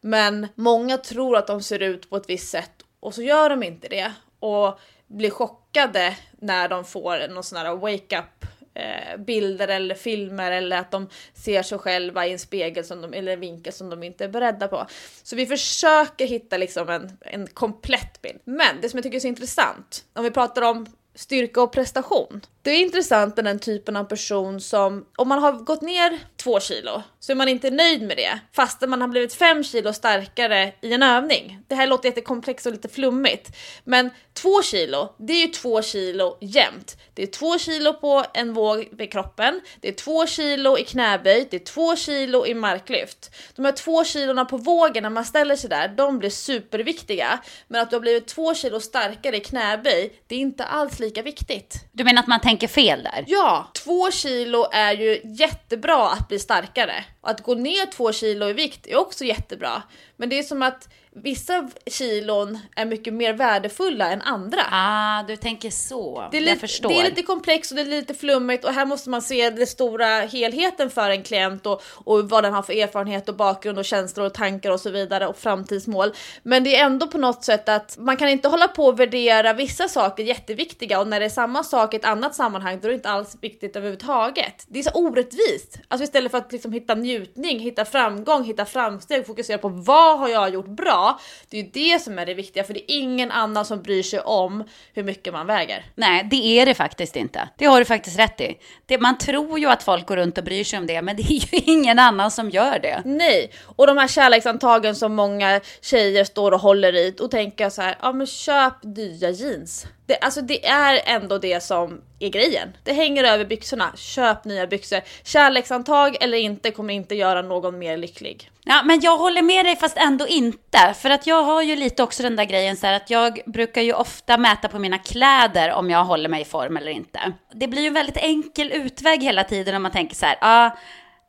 [0.00, 3.62] Men många tror att de ser ut på ett visst sätt och så gör de
[3.62, 9.68] inte det och blir chockade när de får någon sån här wake up eh, bilder
[9.68, 13.40] eller filmer eller att de ser sig själva i en spegel som de, eller en
[13.40, 14.86] vinkel som de inte är beredda på.
[15.22, 18.40] Så vi försöker hitta liksom en, en komplett bild.
[18.44, 22.40] Men det som jag tycker är så intressant, om vi pratar om styrka och prestation.
[22.62, 26.60] Det är intressant med den typen av person som om man har gått ner två
[26.60, 30.72] kilo så är man inte nöjd med det fastän man har blivit fem kilo starkare
[30.80, 31.58] i en övning.
[31.68, 36.38] Det här låter jättekomplext och lite flummigt, men två kilo, det är ju två kilo
[36.40, 36.96] jämnt.
[37.14, 41.48] Det är två kilo på en våg vid kroppen, det är två kilo i knäböj,
[41.50, 43.30] det är två kilo i marklyft.
[43.56, 47.38] De här två kilona på vågen när man ställer sig där, de blir superviktiga.
[47.68, 51.22] Men att du har blivit två kilo starkare i knäböj, det är inte alls lika
[51.22, 51.84] viktigt.
[51.92, 53.24] Du menar att man tänker fel där?
[53.26, 57.04] Ja, två kilo är ju jättebra att bli starkare.
[57.20, 59.82] Och att gå ner två kilo i vikt är också jättebra.
[60.16, 64.58] Men det är som att vissa kilon är mycket mer värdefulla än andra.
[64.70, 66.28] Ah, du tänker så.
[66.30, 66.88] Det är, jag lite, förstår.
[66.88, 69.66] det är lite komplext och det är lite flummigt och här måste man se den
[69.66, 73.84] stora helheten för en klient och, och vad den har för erfarenhet och bakgrund och
[73.84, 76.12] känslor och tankar och så vidare och framtidsmål.
[76.42, 79.52] Men det är ändå på något sätt att man kan inte hålla på och värdera
[79.52, 82.90] vissa saker jätteviktiga och när det är samma sak i ett annat sammanhang då är
[82.90, 84.64] det inte alls viktigt överhuvudtaget.
[84.68, 85.78] Det är så orättvist.
[85.88, 90.28] Alltså istället för att liksom hitta njutning, hitta framgång, hitta framsteg, fokusera på vad har
[90.28, 91.03] jag gjort bra?
[91.50, 94.02] Det är ju det som är det viktiga för det är ingen annan som bryr
[94.02, 94.64] sig om
[94.94, 95.84] hur mycket man väger.
[95.94, 97.48] Nej, det är det faktiskt inte.
[97.58, 98.58] Det har du faktiskt rätt i.
[98.86, 101.22] Det, man tror ju att folk går runt och bryr sig om det, men det
[101.22, 103.02] är ju ingen annan som gör det.
[103.04, 107.82] Nej, och de här kärleksantagen som många tjejer står och håller i och tänker så
[107.82, 109.86] här, ja men köp nya jeans.
[110.06, 112.76] Det, alltså det är ändå det som är grejen.
[112.82, 113.92] Det hänger över byxorna.
[113.96, 115.00] Köp nya byxor.
[115.22, 118.50] Kärleksantag eller inte kommer inte göra någon mer lycklig.
[118.66, 120.94] Ja, men jag håller med dig fast ändå inte.
[120.94, 123.82] För att jag har ju lite också den där grejen så här att jag brukar
[123.82, 127.32] ju ofta mäta på mina kläder om jag håller mig i form eller inte.
[127.54, 130.66] Det blir ju en väldigt enkel utväg hela tiden om man tänker så här, ja,
[130.66, 130.76] ah,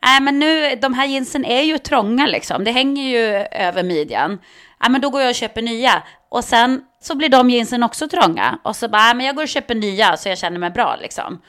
[0.05, 2.63] nej men nu, de här jeansen är ju trånga liksom.
[2.63, 4.39] Det hänger ju över midjan.
[4.79, 6.03] Ja, men då går jag och köper nya.
[6.29, 8.59] Och sen så blir de jeansen också trånga.
[8.63, 11.41] Och så bara, men jag går och köper nya så jag känner mig bra liksom.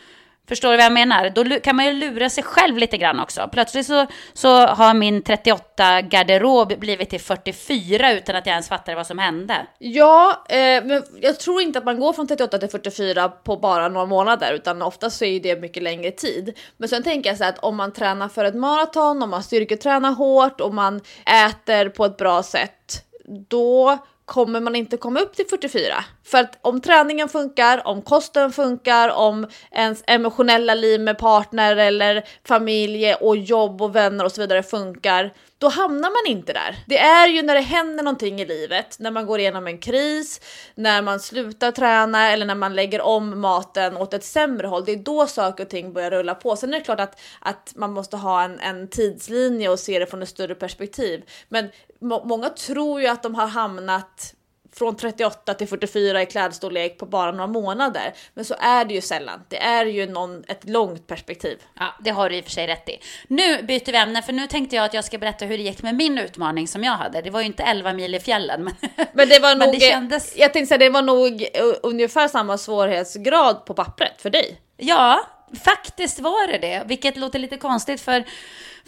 [0.48, 1.30] Förstår du vad jag menar?
[1.30, 3.48] Då kan man ju lura sig själv lite grann också.
[3.52, 8.96] Plötsligt så, så har min 38 garderob blivit till 44 utan att jag ens fattade
[8.96, 9.66] vad som hände.
[9.78, 13.88] Ja, eh, men jag tror inte att man går från 38 till 44 på bara
[13.88, 16.58] några månader utan oftast så är det mycket längre tid.
[16.76, 19.42] Men sen tänker jag så här att om man tränar för ett maraton, om man
[19.42, 21.00] styrketränar hårt, och man
[21.46, 23.04] äter på ett bra sätt,
[23.48, 26.04] då kommer man inte komma upp till 44.
[26.26, 32.24] För att om träningen funkar, om kosten funkar, om ens emotionella liv med partner eller
[32.48, 36.76] familj och jobb och vänner och så vidare funkar, då hamnar man inte där.
[36.86, 40.40] Det är ju när det händer någonting i livet, när man går igenom en kris,
[40.74, 44.84] när man slutar träna eller när man lägger om maten åt ett sämre håll.
[44.84, 46.56] Det är då saker och ting börjar rulla på.
[46.56, 50.06] Sen är det klart att, att man måste ha en, en tidslinje och se det
[50.06, 51.22] från ett större perspektiv.
[51.48, 51.68] Men
[52.00, 54.35] må många tror ju att de har hamnat
[54.78, 58.14] från 38 till 44 i klädstorlek på bara några månader.
[58.34, 59.40] Men så är det ju sällan.
[59.48, 61.58] Det är ju någon, ett långt perspektiv.
[61.74, 62.98] Ja, det har du i och för sig rätt i.
[63.28, 65.82] Nu byter vi ämne, för nu tänkte jag att jag ska berätta hur det gick
[65.82, 67.22] med min utmaning som jag hade.
[67.22, 68.74] Det var ju inte 11 mil i fjällen, men,
[69.12, 70.36] men det var nog, det kändes...
[70.36, 71.46] jag tänkte säga, det var nog
[71.82, 74.60] ungefär samma svårighetsgrad på pappret för dig.
[74.76, 75.26] Ja,
[75.64, 78.24] faktiskt var det det, vilket låter lite konstigt för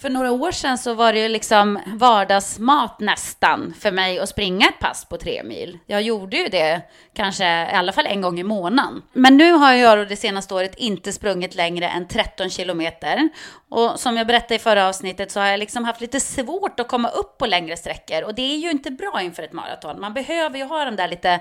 [0.00, 4.68] för några år sedan så var det ju liksom vardagsmat nästan för mig att springa
[4.68, 5.78] ett pass på tre mil.
[5.86, 6.80] Jag gjorde ju det
[7.14, 9.02] kanske i alla fall en gång i månaden.
[9.12, 13.28] Men nu har jag det senaste året inte sprungit längre än 13 kilometer.
[13.68, 16.88] Och som jag berättade i förra avsnittet så har jag liksom haft lite svårt att
[16.88, 18.22] komma upp på längre sträckor.
[18.22, 20.00] Och det är ju inte bra inför ett maraton.
[20.00, 21.40] Man behöver ju ha de där lite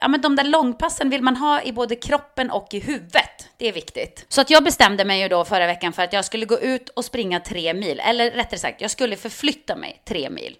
[0.00, 3.48] ja, men de där långpassen vill man ha i både kroppen och i huvudet.
[3.56, 4.26] Det är viktigt.
[4.28, 6.88] Så att jag bestämde mig ju då förra veckan för att jag skulle gå ut
[6.88, 8.00] och springa tre mil.
[8.00, 10.56] Eller rättare sagt, jag skulle förflytta mig tre mil.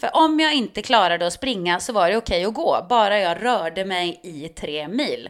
[0.00, 3.44] För om jag inte klarade att springa så var det okej att gå, bara jag
[3.44, 5.28] rörde mig i tre mil.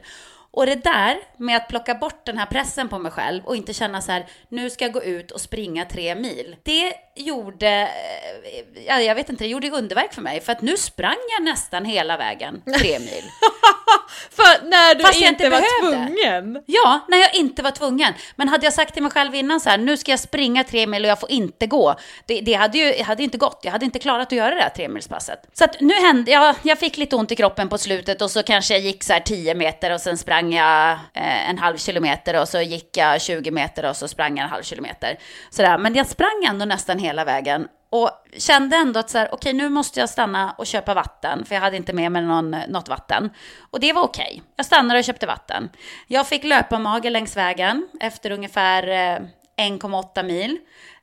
[0.52, 3.74] Och det där med att plocka bort den här pressen på mig själv och inte
[3.74, 6.56] känna så här, nu ska jag gå ut och springa tre mil.
[6.62, 10.40] Det gjorde, eh, ja, jag vet inte, det gjorde underverk för mig.
[10.40, 13.24] För att nu sprang jag nästan hela vägen tre mil.
[14.30, 16.62] för när du Fast inte, var tvungen?
[16.66, 18.14] Ja, när jag inte var tvungen.
[18.36, 20.86] Men hade jag sagt till mig själv innan så här, nu ska jag springa tre
[20.86, 21.94] mil och jag får inte gå.
[22.26, 23.60] Det, det hade ju hade inte gått.
[23.62, 25.42] Jag hade inte klarat att göra det här tremilspasset.
[25.52, 28.42] Så att nu hände, ja, jag fick lite ont i kroppen på slutet och så
[28.42, 32.40] kanske jag gick så här tio meter och sen sprang jag eh, en halv kilometer
[32.40, 35.18] och så gick jag 20 meter och så sprang jag en halv kilometer.
[35.50, 35.78] Sådär.
[35.78, 39.36] Men jag sprang ändå nästan hela hela vägen och kände ändå att så här, okej,
[39.36, 42.54] okay, nu måste jag stanna och köpa vatten, för jag hade inte med mig någon,
[42.54, 43.30] eh, något vatten.
[43.70, 44.30] Och det var okej.
[44.32, 44.40] Okay.
[44.56, 45.70] Jag stannade och köpte vatten.
[46.06, 49.20] Jag fick löpa mage längs vägen efter ungefär eh,
[49.56, 50.58] 1,8 mil.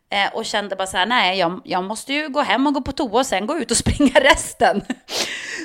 [0.10, 2.82] Eh, och kände bara så här, nej, jag, jag måste ju gå hem och gå
[2.82, 4.82] på toa och sen gå ut och springa resten.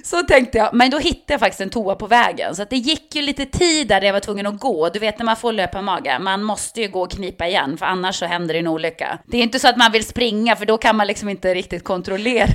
[0.05, 2.57] Så tänkte jag, men då hittade jag faktiskt en toa på vägen.
[2.57, 4.89] Så det gick ju lite tid där jag var tvungen att gå.
[4.89, 7.87] Du vet när man får löpa mage, man måste ju gå och knipa igen, för
[7.87, 9.19] annars så händer det en olycka.
[9.27, 11.85] Det är inte så att man vill springa, för då kan man liksom inte riktigt
[11.85, 12.49] kontrollera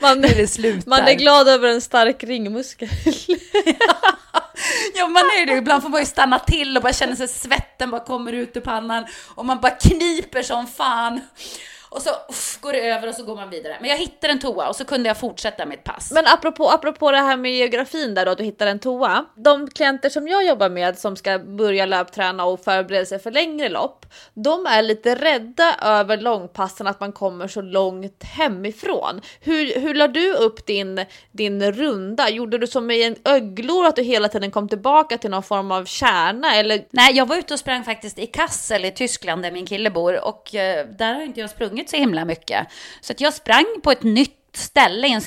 [0.00, 0.90] Man, hur det slutar.
[0.90, 2.88] man är glad över en stark ringmuskel.
[4.94, 5.52] Ja, man är det.
[5.56, 8.60] Ibland får man ju stanna till och bara känna sig svetten bara kommer ut ur
[8.60, 11.20] pannan och man bara kniper som fan.
[11.90, 13.76] Och så uff, går det över och så går man vidare.
[13.80, 16.12] Men jag hittade en toa och så kunde jag fortsätta mitt pass.
[16.12, 19.24] Men apropå, apropå det här med geografin där då, att du hittar en toa.
[19.34, 23.68] De klienter som jag jobbar med som ska börja löpträna och förbereda sig för längre
[23.68, 29.20] lopp, de är lite rädda över långpassen, att man kommer så långt hemifrån.
[29.40, 32.30] Hur, hur la du upp din, din runda?
[32.30, 35.72] Gjorde du som i en öglor, att du hela tiden kom tillbaka till någon form
[35.72, 36.54] av kärna?
[36.54, 39.90] Eller Nej, jag var ute och sprang faktiskt i Kassel i Tyskland där min kille
[39.90, 42.66] bor och eh, där har inte jag sprungit sprungit så himla mycket.
[43.00, 45.20] Så att jag sprang på ett nytt ställe i en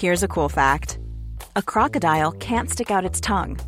[0.00, 0.98] Here's a cool fact
[1.56, 3.58] a crocodile can't stick out its tongue.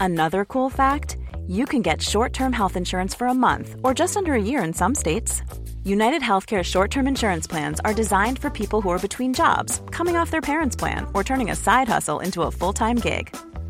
[0.00, 1.16] Another cool fact
[1.48, 4.64] you can get short term health insurance for a month or just under a year
[4.64, 5.42] in some states.
[5.84, 10.20] United Healthcare short term insurance plans are designed for people who are between jobs, coming
[10.20, 13.34] off their parents' plan, or turning a side hustle into a full time gig.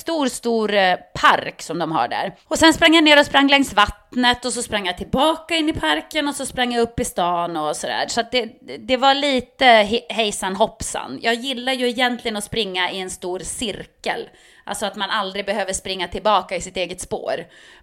[0.00, 2.34] Stor, stor eh, park som de har där.
[2.48, 5.68] Och sen sprang jag ner och sprang längs vattnet och så sprang jag tillbaka in
[5.68, 8.04] i parken och så sprang jag upp i stan och sådär.
[8.08, 11.18] Så att det, det var lite he- hejsan hoppsan.
[11.22, 14.28] Jag gillar ju egentligen att springa i en stor cirkel.
[14.64, 17.34] Alltså att man aldrig behöver springa tillbaka i sitt eget spår.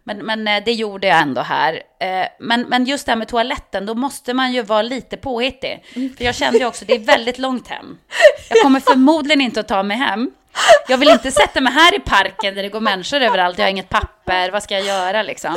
[0.04, 1.74] Men, men eh, det gjorde jag ändå här.
[2.00, 5.84] Eh, Men, men just det här med toaletten, då måste man ju vara lite påhittig.
[6.18, 7.98] För jag kände ju också, det är väldigt långt hem.
[8.50, 10.32] Jag kommer förmodligen inte att ta mig hem.
[10.88, 13.72] Jag vill inte sätta mig här i parken där det går människor överallt, jag har
[13.72, 15.56] inget papper, vad ska jag göra liksom?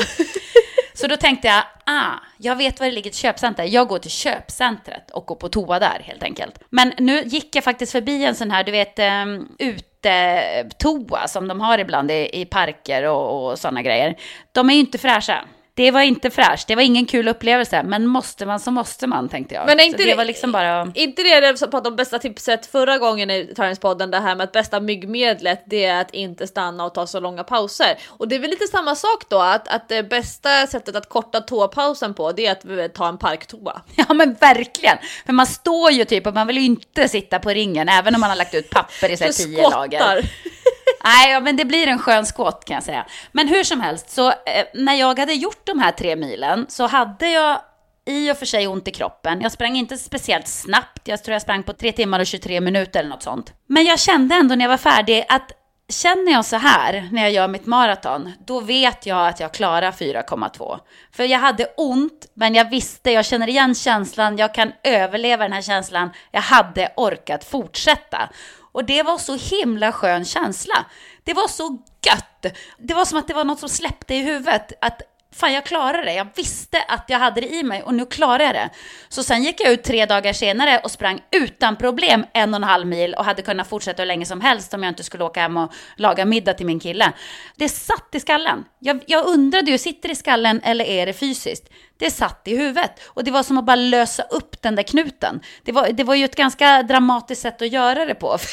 [0.94, 3.64] Så då tänkte jag, ah, jag vet var det ligger ett köpcenter.
[3.64, 6.58] Jag går till köpcentret och går på toa där helt enkelt.
[6.70, 11.48] Men nu gick jag faktiskt förbi en sån här, du vet, ehm, utetoa toa som
[11.48, 14.16] de har ibland i, i parker och, och sådana grejer.
[14.52, 15.44] De är ju inte fräscha.
[15.74, 19.28] Det var inte fräscht, det var ingen kul upplevelse, men måste man så måste man
[19.28, 19.66] tänkte jag.
[19.66, 20.92] Men är Så inte det det- var liksom bara...
[20.94, 24.44] inte det det som pratade om bästa tipset förra gången i Träningspodden, det här med
[24.44, 27.98] att bästa myggmedlet det är att inte stanna och ta så långa pauser.
[28.08, 31.40] Och det är väl lite samma sak då, att, att det bästa sättet att korta
[31.40, 33.82] toapausen på det är att eh, ta en parktoa.
[33.96, 34.96] Ja men verkligen.
[35.26, 38.20] För man står ju typ och man vill ju inte sitta på ringen även om
[38.20, 40.30] man har lagt ut papper i så Så tio lager.
[41.04, 43.06] Nej, men det blir en skön skott kan jag säga.
[43.32, 46.86] Men hur som helst, så eh, när jag hade gjort de här tre milen så
[46.86, 47.60] hade jag
[48.06, 49.40] i och för sig ont i kroppen.
[49.40, 51.08] Jag sprang inte speciellt snabbt.
[51.08, 53.52] Jag tror jag sprang på 3 timmar och 23 minuter eller något sånt.
[53.66, 55.52] Men jag kände ändå när jag var färdig att
[55.88, 59.92] känner jag så här när jag gör mitt maraton, då vet jag att jag klarar
[59.92, 60.78] 4,2.
[61.12, 65.52] För jag hade ont, men jag visste, jag känner igen känslan, jag kan överleva den
[65.52, 66.10] här känslan.
[66.30, 68.28] Jag hade orkat fortsätta.
[68.72, 70.86] Och det var så himla skön känsla.
[71.24, 72.46] Det var så gött.
[72.78, 74.72] Det var som att det var något som släppte i huvudet.
[74.80, 75.02] Att
[75.34, 76.14] fan, jag klarade det.
[76.14, 78.70] Jag visste att jag hade det i mig och nu klarar jag det.
[79.08, 82.64] Så sen gick jag ut tre dagar senare och sprang utan problem en och en
[82.64, 85.40] halv mil och hade kunnat fortsätta hur länge som helst om jag inte skulle åka
[85.40, 87.12] hem och laga middag till min kille.
[87.56, 88.64] Det satt i skallen.
[88.78, 91.68] Jag, jag undrade ju, sitter det i skallen eller är det fysiskt?
[91.98, 95.40] Det satt i huvudet och det var som att bara lösa upp den där knuten.
[95.64, 98.38] Det var, det var ju ett ganska dramatiskt sätt att göra det på.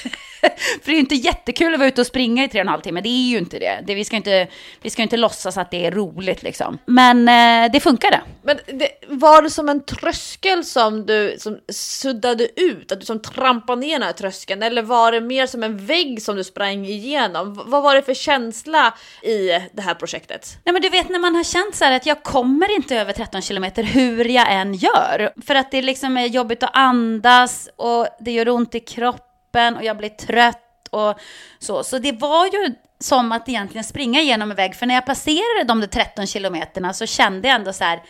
[0.81, 2.67] För det är ju inte jättekul att vara ute och springa i tre och en
[2.67, 3.01] halv timme.
[3.01, 3.83] Det är ju inte det.
[3.87, 4.47] det vi, ska inte,
[4.81, 6.77] vi ska inte låtsas att det är roligt liksom.
[6.85, 8.21] Men eh, det funkade.
[8.43, 12.91] Men det, var det som en tröskel som du som suddade ut?
[12.91, 14.63] Att du som trampade ner den här tröskeln?
[14.63, 17.53] Eller var det mer som en vägg som du sprang igenom?
[17.53, 20.57] V- vad var det för känsla i det här projektet?
[20.65, 23.13] Nej men du vet när man har känt så här att jag kommer inte över
[23.29, 25.33] 13 kilometer hur jag än gör.
[25.45, 29.83] För att det liksom är jobbigt att andas och det gör ont i kroppen och
[29.83, 31.19] jag blir trött och
[31.59, 31.83] så.
[31.83, 34.75] Så det var ju som att egentligen springa igenom en vägg.
[34.75, 38.01] För när jag passerade de där 13 kilometerna så kände jag ändå så här,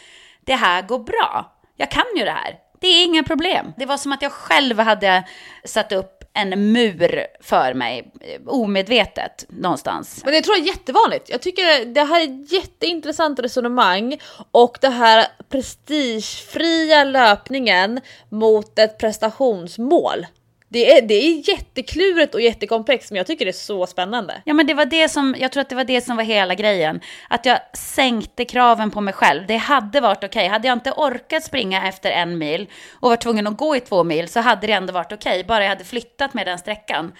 [0.45, 1.51] det här går bra.
[1.75, 2.55] Jag kan ju det här.
[2.81, 3.73] Det är inga problem.
[3.77, 5.23] Det var som att jag själv hade
[5.63, 10.21] satt upp en mur för mig, eh, omedvetet någonstans.
[10.23, 11.29] Men det tror jag är jättevanligt.
[11.29, 14.19] Jag tycker det här är ett jätteintressant resonemang
[14.51, 20.25] och det här prestigefria löpningen mot ett prestationsmål.
[20.71, 24.41] Det är, det är jätteklurigt och jättekomplext men jag tycker det är så spännande.
[24.45, 26.55] Ja men det var det som, jag tror att det var det som var hela
[26.55, 27.01] grejen.
[27.27, 29.47] Att jag sänkte kraven på mig själv.
[29.47, 30.27] Det hade varit okej.
[30.27, 30.47] Okay.
[30.47, 34.03] Hade jag inte orkat springa efter en mil och var tvungen att gå i två
[34.03, 35.31] mil så hade det ändå varit okej.
[35.31, 35.43] Okay.
[35.43, 37.11] Bara jag hade flyttat med den sträckan.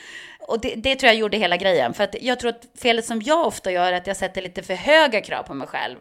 [0.50, 1.94] Och det, det, tror jag gjorde hela grejen.
[1.94, 4.64] För att jag tror att felet som jag ofta gör är att jag sätter lite
[4.64, 5.98] för höga krav på mig själv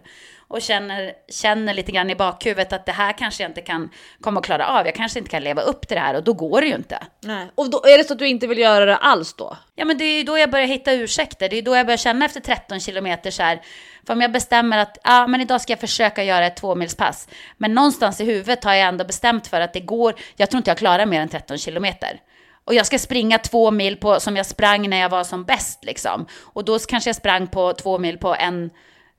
[0.48, 3.90] och känner, känner lite grann i bakhuvudet att det här kanske jag inte kan
[4.20, 4.86] komma att klara av.
[4.86, 6.98] Jag kanske inte kan leva upp till det här och då går det ju inte.
[7.20, 7.46] Nej.
[7.54, 9.56] Och då, är det så att du inte vill göra det alls då?
[9.74, 11.48] Ja, men det är ju då jag börjar hitta ursäkter.
[11.48, 13.60] Det är då jag börjar känna efter 13 kilometer så här.
[14.06, 17.28] För om jag bestämmer att ja, men idag ska jag försöka göra ett tvåmilspass.
[17.56, 20.14] Men någonstans i huvudet har jag ändå bestämt för att det går.
[20.36, 22.20] Jag tror inte jag klarar mer än 13 kilometer.
[22.68, 25.84] Och jag ska springa två mil på, som jag sprang när jag var som bäst
[25.84, 26.26] liksom.
[26.40, 28.70] Och då kanske jag sprang på två mil på en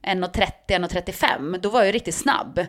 [0.04, 2.66] 1.30, 1.35, då var jag ju riktigt snabb.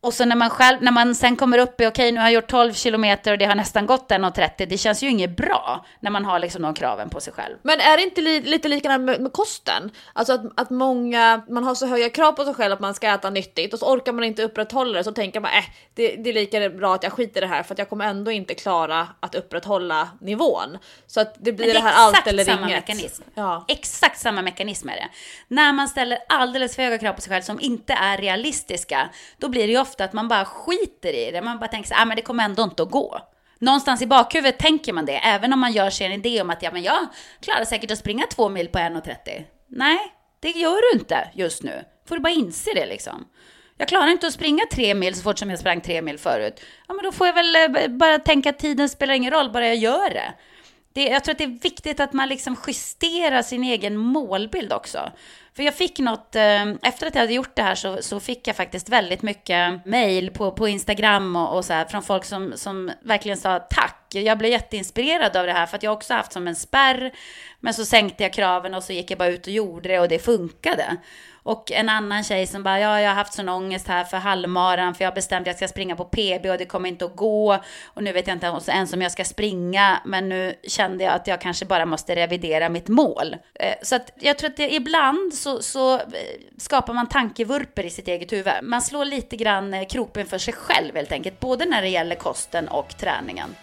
[0.00, 2.26] Och så när man, själv, när man sen kommer upp i, okej okay, nu har
[2.26, 5.86] jag gjort 12 kilometer och det har nästan gått 1.30, det känns ju inget bra
[6.00, 7.56] när man har liksom de kraven på sig själv.
[7.62, 9.90] Men är det inte li lite likadant med, med, kosten?
[10.12, 13.08] Alltså att, att många, man har så höga krav på sig själv att man ska
[13.08, 16.30] äta nyttigt och så orkar man inte upprätthålla det så tänker man, äh, det, det
[16.30, 18.54] är lika bra att jag skiter i det här för att jag kommer ändå inte
[18.54, 20.78] klara att upprätthålla nivån.
[21.06, 22.88] Så att det blir det, det här allt eller samma inget.
[22.88, 23.22] Mekanism.
[23.34, 23.64] Ja.
[23.68, 25.08] Exakt samma mekanism är det.
[25.48, 29.48] När man ställer alldeles för höga krav på sig själv som inte är realistiska, då
[29.48, 31.42] blir det ju ofta att man bara skiter i det.
[31.42, 33.20] Man bara tänker så ah, men det kommer ändå inte att gå.
[33.60, 36.62] Någonstans i bakhuvudet tänker man det, även om man gör sig en idé om att
[36.62, 37.06] ja, men jag
[37.40, 39.44] klarar säkert att springa två mil på 1.30.
[39.66, 39.98] Nej,
[40.40, 41.84] det gör du inte just nu.
[42.08, 43.28] Får du bara inse det liksom.
[43.78, 46.60] Jag klarar inte att springa tre mil så fort som jag sprang tre mil förut.
[46.88, 49.66] Ja, men då får jag väl eh, bara tänka att tiden spelar ingen roll, bara
[49.66, 50.34] jag gör det.
[50.92, 55.12] det jag tror att det är viktigt att man liksom justerar sin egen målbild också.
[55.58, 58.48] För jag fick något, eh, efter att jag hade gjort det här så, så fick
[58.48, 62.52] jag faktiskt väldigt mycket mail på, på Instagram och, och så här från folk som,
[62.56, 64.06] som verkligen sa tack.
[64.08, 67.12] Jag blev jätteinspirerad av det här för att jag också haft som en spärr.
[67.60, 70.08] Men så sänkte jag kraven och så gick jag bara ut och gjorde det och
[70.08, 70.96] det funkade.
[71.48, 74.94] Och en annan tjej som bara, ja, jag har haft sån ångest här för halvmaran,
[74.94, 77.16] för jag har bestämt att jag ska springa på PB och det kommer inte att
[77.16, 77.58] gå.
[77.84, 81.26] Och nu vet jag inte ens om jag ska springa, men nu kände jag att
[81.26, 83.36] jag kanske bara måste revidera mitt mål.
[83.54, 86.02] Eh, så att jag tror att det, ibland så, så eh,
[86.58, 88.52] skapar man tankevurper i sitt eget huvud.
[88.62, 92.16] Man slår lite grann eh, kroppen för sig själv helt enkelt, både när det gäller
[92.16, 93.54] kosten och träningen.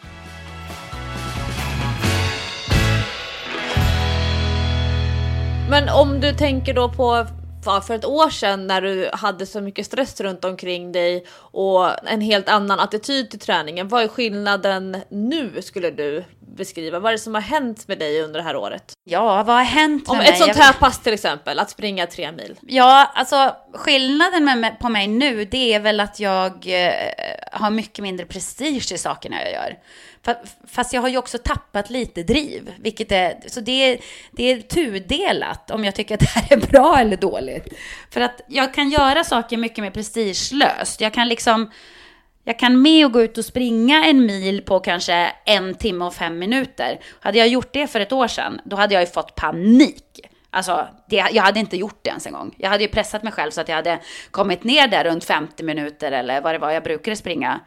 [5.69, 7.27] Men om du tänker då på
[7.65, 12.21] för ett år sedan när du hade så mycket stress runt omkring dig och en
[12.21, 13.87] helt annan attityd till träningen.
[13.87, 16.99] Vad är skillnaden nu skulle du beskriva?
[16.99, 18.93] Vad är det som har hänt med dig under det här året?
[19.03, 20.29] Ja, vad har hänt med Om mig?
[20.29, 22.55] ett sånt här pass till exempel, att springa tre mil.
[22.61, 26.91] Ja, alltså skillnaden med, på mig nu, det är väl att jag eh,
[27.51, 29.77] har mycket mindre prestige i sakerna jag gör.
[30.67, 33.99] Fast jag har ju också tappat lite driv, vilket är, så det är,
[34.31, 37.67] det är tudelat om jag tycker att det här är bra eller dåligt.
[38.11, 41.01] För att jag kan göra saker mycket mer prestigelöst.
[41.01, 41.71] Jag kan liksom,
[42.45, 46.13] jag kan med och gå ut och springa en mil på kanske en timme och
[46.13, 46.99] fem minuter.
[47.19, 50.19] Hade jag gjort det för ett år sedan, då hade jag ju fått panik.
[50.49, 52.55] Alltså, det, jag hade inte gjort det ens en gång.
[52.57, 53.99] Jag hade ju pressat mig själv så att jag hade
[54.31, 57.59] kommit ner där runt 50 minuter eller vad det var jag brukade springa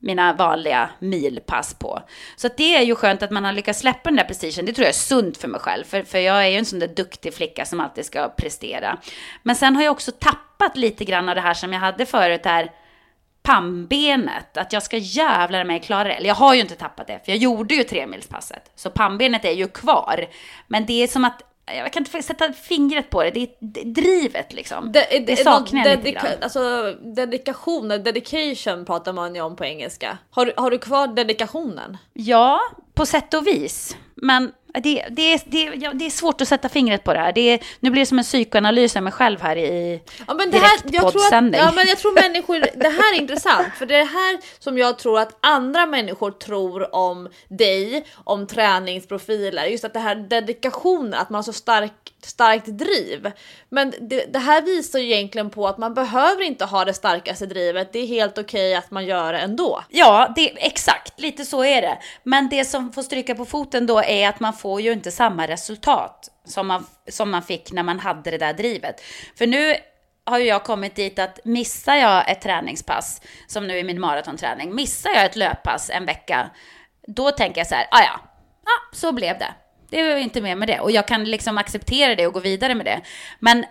[0.00, 2.02] mina vanliga milpass på.
[2.36, 4.66] Så det är ju skönt att man har lyckats släppa den där prestigen.
[4.66, 5.84] Det tror jag är sunt för mig själv.
[5.84, 8.98] För, för jag är ju en sån där duktig flicka som alltid ska prestera.
[9.42, 12.40] Men sen har jag också tappat lite grann av det här som jag hade förut
[12.44, 12.70] här,
[13.42, 16.14] pannbenet, att jag ska jävlar mig klara det.
[16.14, 18.70] Eller jag har ju inte tappat det, för jag gjorde ju tremilspasset.
[18.74, 20.26] Så pannbenet är ju kvar.
[20.66, 21.42] Men det är som att
[21.76, 24.92] jag kan inte sätta fingret på det, det är drivet liksom.
[24.92, 26.26] Det, det, det saknar jag lite grann.
[26.42, 30.18] Alltså dedikationen, dedication pratar man ju om på engelska.
[30.30, 31.96] Har, har du kvar dedikationen?
[32.12, 32.60] Ja,
[32.94, 33.96] på sätt och vis.
[34.14, 37.32] Men det, det, är, det, ja, det är svårt att sätta fingret på det här.
[37.32, 40.50] Det är, nu blir det som en psykoanalys av mig själv här i ja, men
[40.50, 43.86] det här, jag tror att, ja, men jag tror människor, det här är intressant, för
[43.86, 49.64] det är det här som jag tror att andra människor tror om dig, om träningsprofiler,
[49.64, 51.92] just att det här dedikationen, att man har så stark,
[52.26, 53.32] starkt driv.
[53.68, 57.46] Men det, det här visar ju egentligen på att man behöver inte ha det starkaste
[57.46, 59.84] drivet, det är helt okej okay att man gör det ändå.
[59.88, 61.98] Ja, det, exakt, lite så är det.
[62.22, 65.48] Men det som får stryka på foten då är att man får ju inte samma
[65.48, 69.00] resultat som man, som man fick när man hade det där drivet.
[69.38, 69.76] För nu
[70.24, 74.74] har ju jag kommit dit att missar jag ett träningspass, som nu är min maratonträning,
[74.74, 76.50] missar jag ett löppass en vecka,
[77.06, 78.20] då tänker jag så här, ah ja,
[78.64, 79.54] Ja, så blev det.
[79.90, 80.80] Det var inte mer med det.
[80.80, 83.00] Och jag kan liksom acceptera det och gå vidare med det.
[83.38, 83.64] Men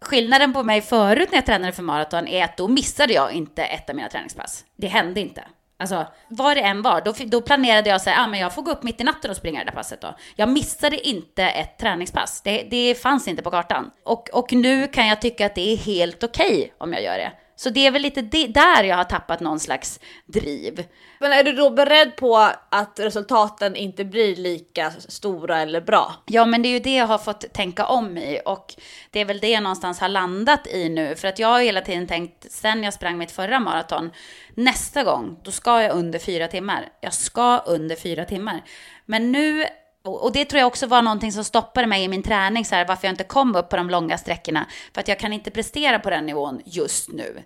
[0.00, 3.64] skillnaden på mig förut när jag tränade för maraton är att då missade jag inte
[3.64, 4.64] ett av mina träningspass.
[4.76, 5.44] Det hände inte.
[5.76, 8.62] Alltså, vad det än var, då, då planerade jag så här, ah, men jag får
[8.62, 10.16] gå upp mitt i natten och springa det där passet då.
[10.36, 12.40] Jag missade inte ett träningspass.
[12.44, 13.90] Det, det fanns inte på kartan.
[14.04, 17.18] Och, och nu kan jag tycka att det är helt okej okay om jag gör
[17.18, 17.32] det.
[17.56, 20.84] Så det är väl lite det, där jag har tappat någon slags driv.
[21.20, 22.36] Men är du då beredd på
[22.68, 26.14] att resultaten inte blir lika stora eller bra?
[26.26, 28.74] Ja, men det är ju det jag har fått tänka om i och
[29.10, 31.16] det är väl det jag någonstans har landat i nu.
[31.16, 34.10] För att jag har hela tiden tänkt, sen jag sprang mitt förra maraton,
[34.54, 36.88] nästa gång, då ska jag under fyra timmar.
[37.00, 38.62] Jag ska under fyra timmar.
[39.06, 39.66] Men nu
[40.04, 42.86] och det tror jag också var någonting som stoppade mig i min träning, så här,
[42.86, 44.66] varför jag inte kom upp på de långa sträckorna.
[44.94, 47.42] För att jag kan inte prestera på den nivån just nu.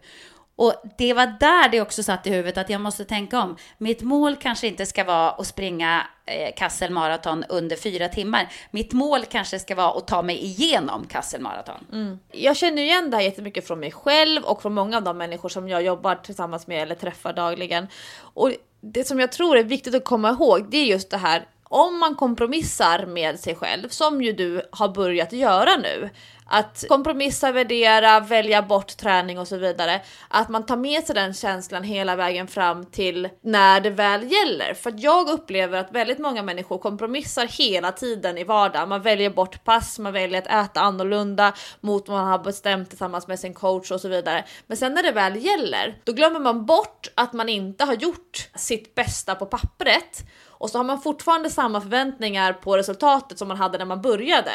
[0.58, 3.56] Och det var där det också satt i huvudet att jag måste tänka om.
[3.78, 8.52] Mitt mål kanske inte ska vara att springa eh, Kassel Marathon under fyra timmar.
[8.70, 11.86] Mitt mål kanske ska vara att ta mig igenom Kassel Marathon.
[11.92, 12.18] Mm.
[12.32, 15.48] Jag känner igen det här jättemycket från mig själv och från många av de människor
[15.48, 17.86] som jag jobbar tillsammans med eller träffar dagligen.
[18.20, 21.46] Och det som jag tror är viktigt att komma ihåg, det är just det här
[21.68, 26.10] om man kompromissar med sig själv, som ju du har börjat göra nu,
[26.50, 30.00] att kompromissa, värdera, välja bort träning och så vidare.
[30.28, 34.74] Att man tar med sig den känslan hela vägen fram till när det väl gäller.
[34.74, 38.88] För jag upplever att väldigt många människor kompromissar hela tiden i vardagen.
[38.88, 43.28] Man väljer bort pass, man väljer att äta annorlunda mot vad man har bestämt tillsammans
[43.28, 44.44] med sin coach och så vidare.
[44.66, 48.48] Men sen när det väl gäller, då glömmer man bort att man inte har gjort
[48.54, 50.24] sitt bästa på pappret
[50.58, 54.52] och så har man fortfarande samma förväntningar på resultatet som man hade när man började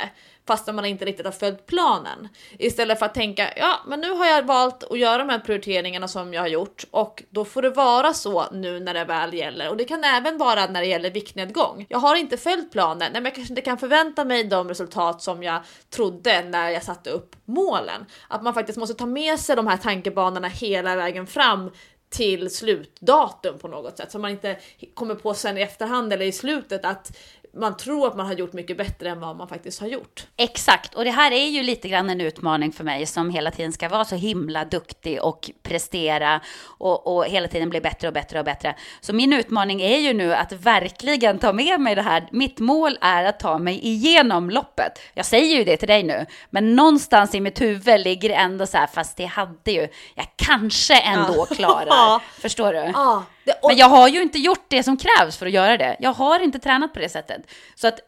[0.47, 2.29] fastän man inte riktigt har följt planen.
[2.59, 6.07] Istället för att tänka ja, men nu har jag valt att göra de här prioriteringarna
[6.07, 9.69] som jag har gjort och då får det vara så nu när det väl gäller.
[9.69, 11.85] Och det kan även vara när det gäller viktnedgång.
[11.89, 15.21] Jag har inte följt planen, nej, men jag kanske inte kan förvänta mig de resultat
[15.21, 18.05] som jag trodde när jag satte upp målen.
[18.27, 21.71] Att man faktiskt måste ta med sig de här tankebanorna hela vägen fram
[22.13, 24.11] till slutdatum på något sätt.
[24.11, 24.57] Så man inte
[24.93, 27.17] kommer på sen i efterhand eller i slutet att
[27.55, 30.27] man tror att man har gjort mycket bättre än vad man faktiskt har gjort.
[30.37, 33.73] Exakt, och det här är ju lite grann en utmaning för mig som hela tiden
[33.73, 38.39] ska vara så himla duktig och prestera och, och hela tiden bli bättre och bättre
[38.39, 38.75] och bättre.
[39.01, 42.27] Så min utmaning är ju nu att verkligen ta med mig det här.
[42.31, 44.99] Mitt mål är att ta mig igenom loppet.
[45.13, 48.67] Jag säger ju det till dig nu, men någonstans i mitt huvud ligger det ändå
[48.67, 51.55] så här, fast det hade ju, jag kanske ändå ja.
[51.55, 52.19] klarar.
[52.41, 52.91] Förstår du?
[52.93, 53.23] Ja.
[53.45, 53.69] Det, och...
[53.69, 55.97] Men jag har ju inte gjort det som krävs för att göra det.
[55.99, 57.41] Jag har inte tränat på det sättet.
[57.75, 57.99] Så att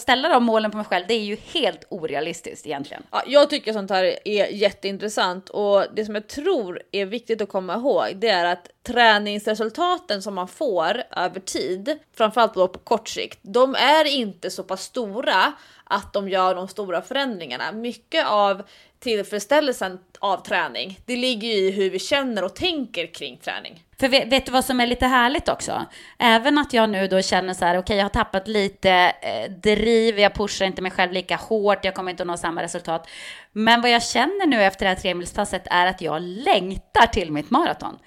[0.00, 3.02] ställa de målen på mig själv, det är ju helt orealistiskt egentligen.
[3.10, 7.48] Ja, jag tycker sånt här är jätteintressant och det som jag tror är viktigt att
[7.48, 13.38] komma ihåg, det är att träningsresultaten som man får över tid, framförallt på kort sikt,
[13.42, 15.52] de är inte så pass stora
[15.84, 17.72] att de gör de stora förändringarna.
[17.72, 18.62] Mycket av
[19.00, 23.84] tillfredsställelsen av träning, det ligger ju i hur vi känner och tänker kring träning.
[24.00, 25.86] För vet, vet, du vad som är lite härligt också?
[26.18, 28.90] Även att jag nu då känner så här, okej, okay, jag har tappat lite
[29.22, 32.62] eh, driv, jag pushar inte mig själv lika hårt, jag kommer inte att nå samma
[32.62, 33.08] resultat.
[33.52, 37.50] Men vad jag känner nu efter det här tremilspasset är att jag längtar till mitt
[37.50, 37.98] maraton.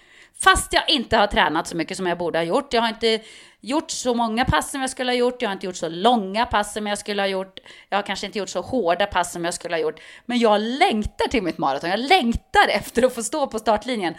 [0.43, 2.73] Fast jag inte har tränat så mycket som jag borde ha gjort.
[2.73, 3.21] Jag har inte
[3.59, 5.41] gjort så många pass som jag skulle ha gjort.
[5.41, 7.59] Jag har inte gjort så långa pass som jag skulle ha gjort.
[7.89, 9.99] Jag har kanske inte gjort så hårda pass som jag skulle ha gjort.
[10.25, 11.89] Men jag längtar till mitt maraton.
[11.89, 14.13] Jag längtar efter att få stå på startlinjen.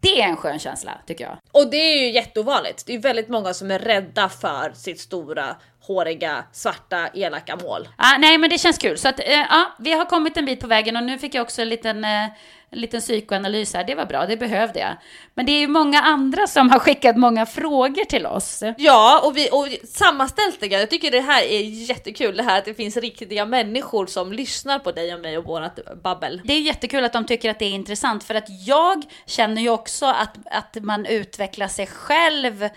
[0.00, 1.38] Det är en skön känsla tycker jag.
[1.52, 2.86] Och det är ju jätteovanligt.
[2.86, 5.56] Det är väldigt många som är rädda för sitt stora
[5.86, 7.88] håriga, svarta, elaka mål.
[7.96, 8.98] Ah, nej, men det känns kul.
[8.98, 11.42] Så att, eh, ja, vi har kommit en bit på vägen och nu fick jag
[11.42, 12.24] också en liten, eh,
[12.70, 13.84] en liten psykoanalys här.
[13.84, 14.96] Det var bra, det behövde jag.
[15.34, 18.62] Men det är ju många andra som har skickat många frågor till oss.
[18.78, 20.66] Ja, och vi och sammanställt det.
[20.66, 24.78] Jag tycker det här är jättekul, det här att det finns riktiga människor som lyssnar
[24.78, 26.40] på dig och mig och vårat babbel.
[26.44, 29.68] Det är jättekul att de tycker att det är intressant, för att jag känner ju
[29.68, 32.68] också att, att man utvecklar sig själv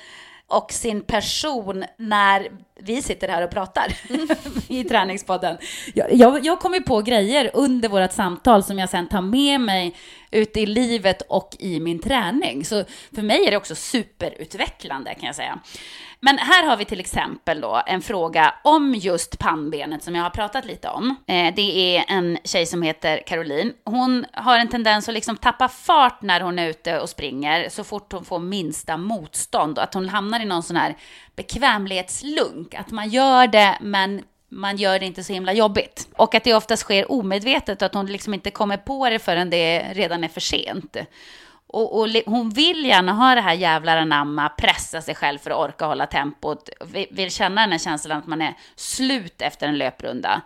[0.50, 3.88] och sin person när vi sitter här och pratar
[4.68, 5.58] i träningspodden.
[5.94, 9.96] Jag, jag, jag kommer på grejer under vårt samtal som jag sen tar med mig
[10.32, 12.66] ut i livet och i min träning.
[12.66, 12.84] Så
[13.16, 15.60] för mig är det också superutvecklande kan jag säga.
[16.22, 20.30] Men här har vi till exempel då en fråga om just pannbenet som jag har
[20.30, 21.16] pratat lite om.
[21.28, 23.74] Eh, det är en tjej som heter Caroline.
[23.86, 27.84] Hon har en tendens att liksom tappa fart när hon är ute och springer så
[27.84, 30.98] fort hon får minsta motstånd och att hon hamnar i någon sån här
[31.36, 32.74] bekvämlighetslunk.
[32.74, 36.08] Att man gör det men man gör det inte så himla jobbigt.
[36.16, 39.50] Och att det oftast sker omedvetet och att hon liksom inte kommer på det förrän
[39.50, 40.98] det redan är för sent.
[41.72, 45.58] Och, och, hon vill gärna ha det här jävlar anamma, pressa sig själv för att
[45.58, 46.70] orka hålla tempot,
[47.12, 50.42] vill känna den här känslan att man är slut efter en löprunda.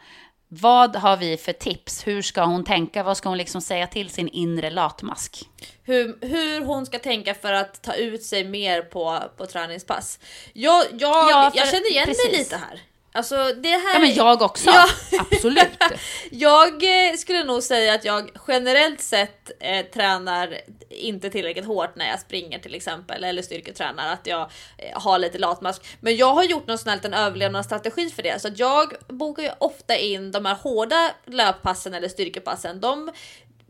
[0.47, 2.07] Vad har vi för tips?
[2.07, 3.03] Hur ska hon tänka?
[3.03, 5.49] Vad ska hon liksom säga till sin inre latmask?
[5.84, 10.19] Hur, hur hon ska tänka för att ta ut sig mer på, på träningspass.
[10.53, 12.32] Jag, jag, ja, jag känner igen precis.
[12.32, 12.82] mig lite här.
[13.16, 13.93] Alltså det här...
[13.93, 14.86] Ja men jag också, ja.
[15.20, 15.70] absolut.
[16.32, 20.57] jag eh, skulle nog säga att jag generellt sett eh, tränar
[20.89, 25.38] inte tillräckligt hårt när jag springer till exempel eller styrketränar, att jag eh, har lite
[25.38, 25.86] latmask.
[25.99, 29.43] Men jag har gjort någon sån här liten överlevnadsstrategi för det så att jag bokar
[29.43, 32.80] ju ofta in de här hårda löppassen eller styrkepassen.
[32.80, 33.11] De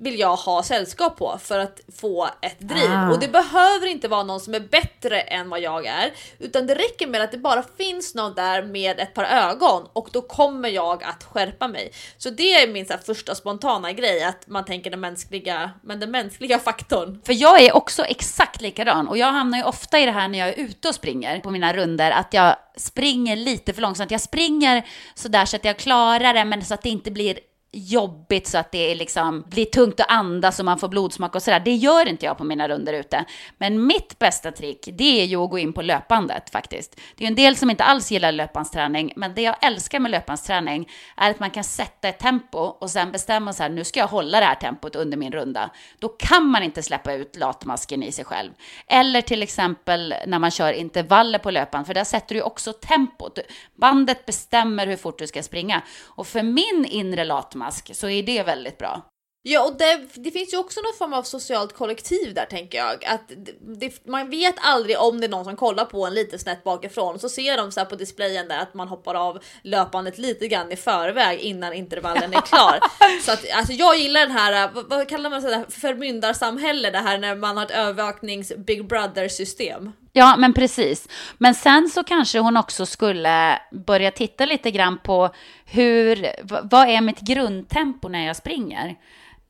[0.04, 2.92] vill jag ha sällskap på för att få ett driv.
[2.92, 3.12] Ah.
[3.12, 6.76] Och det behöver inte vara någon som är bättre än vad jag är, utan det
[6.76, 10.70] räcker med att det bara finns någon där med ett par ögon och då kommer
[10.70, 11.92] jag att skärpa mig.
[12.18, 16.12] Så det är min så första spontana grej, att man tänker den mänskliga, men den
[16.12, 17.22] mänskliga faktorn.
[17.26, 20.40] För jag är också exakt likadan och jag hamnar ju ofta i det här när
[20.40, 24.12] jag är ute och springer på mina runder att jag springer lite för långsamt.
[24.12, 24.86] Jag springer
[25.16, 27.40] sådär så att jag klarar det, men så att det inte blir
[27.74, 31.44] jobbigt så att det är liksom, blir tungt att andas och man får blodsmak och
[31.44, 31.60] sådär.
[31.60, 33.26] Det gör inte jag på mina runder ute.
[33.58, 36.96] Men mitt bästa trick, det är ju att gå in på löpandet faktiskt.
[37.16, 40.12] Det är ju en del som inte alls gillar löpbandsträning, men det jag älskar med
[40.12, 44.00] löpbandsträning är att man kan sätta ett tempo och sen bestämma så här, nu ska
[44.00, 45.70] jag hålla det här tempot under min runda.
[46.00, 48.52] Då kan man inte släppa ut latmasken i sig själv.
[48.88, 52.74] Eller till exempel när man kör intervaller på löpan, för där sätter du ju också
[52.74, 53.40] tempot.
[53.76, 55.82] Bandet bestämmer hur fort du ska springa.
[56.04, 59.10] Och för min inre latmask mask så är det väldigt bra.
[59.46, 63.06] Ja, och det, det, finns ju också någon form av socialt kollektiv där tänker jag.
[63.06, 63.32] Att
[63.80, 67.20] det, man vet aldrig om det är någon som kollar på en lite snett bakifrån
[67.20, 70.76] så ser de så på displayen där att man hoppar av löpandet lite grann i
[70.76, 72.80] förväg innan intervallen är klar.
[73.26, 77.18] så att alltså jag gillar den här, vad, vad kallar man det, förmyndarsamhälle det här
[77.18, 79.92] när man har ett övervaknings Big Brother system.
[80.16, 81.08] Ja, men precis.
[81.38, 85.30] Men sen så kanske hon också skulle börja titta lite grann på
[85.66, 86.28] hur,
[86.64, 88.96] vad är mitt grundtempo när jag springer?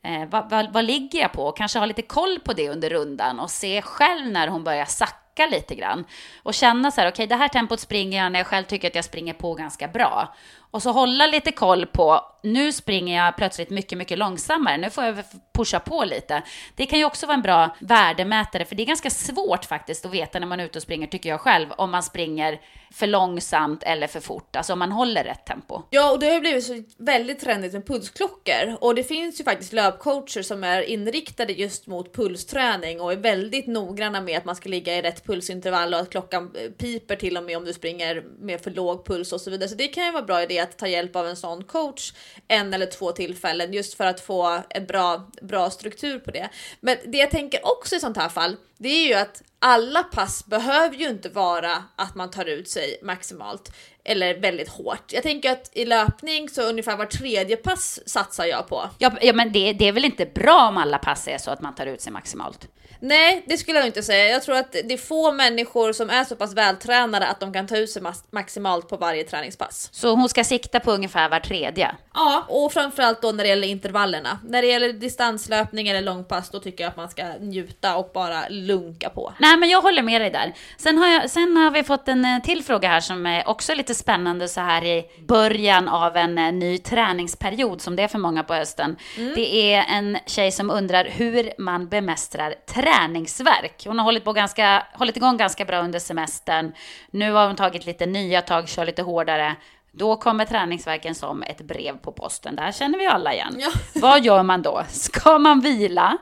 [0.03, 1.51] Eh, vad, vad, vad, ligger jag på?
[1.51, 5.45] Kanske ha lite koll på det under rundan och se själv när hon börjar sacka
[5.45, 6.05] lite grann.
[6.43, 8.87] Och känna så här, okej, okay, det här tempot springer jag när jag själv tycker
[8.87, 10.35] att jag springer på ganska bra.
[10.73, 15.03] Och så hålla lite koll på, nu springer jag plötsligt mycket, mycket långsammare, nu får
[15.03, 15.15] jag
[15.53, 16.43] pusha på lite.
[16.75, 20.13] Det kan ju också vara en bra värdemätare, för det är ganska svårt faktiskt att
[20.13, 22.61] veta när man är ute och springer, tycker jag själv, om man springer
[22.93, 25.81] för långsamt eller för fort, alltså om man håller rätt tempo.
[25.89, 29.43] Ja, och det har ju blivit så väldigt trendigt med pulsklockor och det finns ju
[29.43, 34.55] faktiskt löpcoacher som är inriktade just mot pulsträning och är väldigt noggranna med att man
[34.55, 38.23] ska ligga i rätt pulsintervall och att klockan piper till och med om du springer
[38.39, 39.69] med för låg puls och så vidare.
[39.69, 42.13] Så det kan ju vara bra idé att ta hjälp av en sån coach
[42.47, 46.49] en eller två tillfällen just för att få en bra, bra struktur på det.
[46.79, 50.45] Men det jag tänker också i sånt här fall, det är ju att alla pass
[50.45, 55.13] behöver ju inte vara att man tar ut sig maximalt eller väldigt hårt.
[55.13, 58.89] Jag tänker att i löpning så ungefär var tredje pass satsar jag på.
[58.97, 61.61] Ja, ja men det, det är väl inte bra om alla pass är så att
[61.61, 62.67] man tar ut sig maximalt?
[63.05, 64.27] Nej, det skulle jag inte säga.
[64.27, 67.67] Jag tror att det är få människor som är så pass vältränade att de kan
[67.67, 68.01] ta ut sig
[68.31, 69.89] maximalt på varje träningspass.
[69.91, 71.95] Så hon ska sikta på ungefär var tredje?
[72.13, 74.39] Ja, och framförallt då när det gäller intervallerna.
[74.47, 78.49] När det gäller distanslöpning eller långpass, då tycker jag att man ska njuta och bara
[78.49, 79.33] lunka på.
[79.37, 80.53] Nej, men jag håller med dig där.
[80.77, 83.73] Sen har, jag, sen har vi fått en eh, till fråga här som är också
[83.73, 88.19] lite spännande så här i början av en eh, ny träningsperiod som det är för
[88.19, 88.95] många på hösten.
[89.17, 89.33] Mm.
[89.35, 92.55] Det är en tjej som undrar hur man bemästrar
[92.93, 93.83] träningsverk.
[93.85, 96.73] Hon har hållit, på ganska, hållit igång ganska bra under semestern.
[97.11, 99.55] Nu har hon tagit lite nya tag, kör lite hårdare.
[99.91, 102.55] Då kommer träningsverken som ett brev på posten.
[102.55, 103.55] Det här känner vi alla igen.
[103.59, 103.71] Ja.
[104.01, 104.83] Vad gör man då?
[104.89, 106.17] Ska man vila?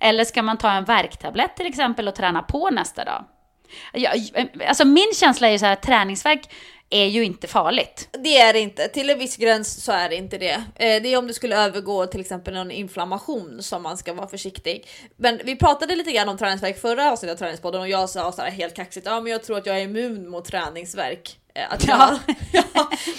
[0.00, 3.24] Eller ska man ta en värktablett till exempel och träna på nästa dag?
[4.68, 6.54] alltså min känsla är ju så här att träningsverk
[6.94, 8.08] är ju inte farligt.
[8.12, 8.88] Det är det inte.
[8.88, 10.64] Till en viss gräns så är det inte det.
[10.74, 14.28] Eh, det är om det skulle övergå till exempel någon inflammation som man ska vara
[14.28, 14.86] försiktig.
[15.16, 18.42] Men vi pratade lite grann om träningsverk förra avsnittet av Träningspodden och jag sa så
[18.42, 21.38] här helt kaxigt, ja men jag tror att jag är immun mot träningsverk.
[21.58, 22.18] Eh, att jag, ja.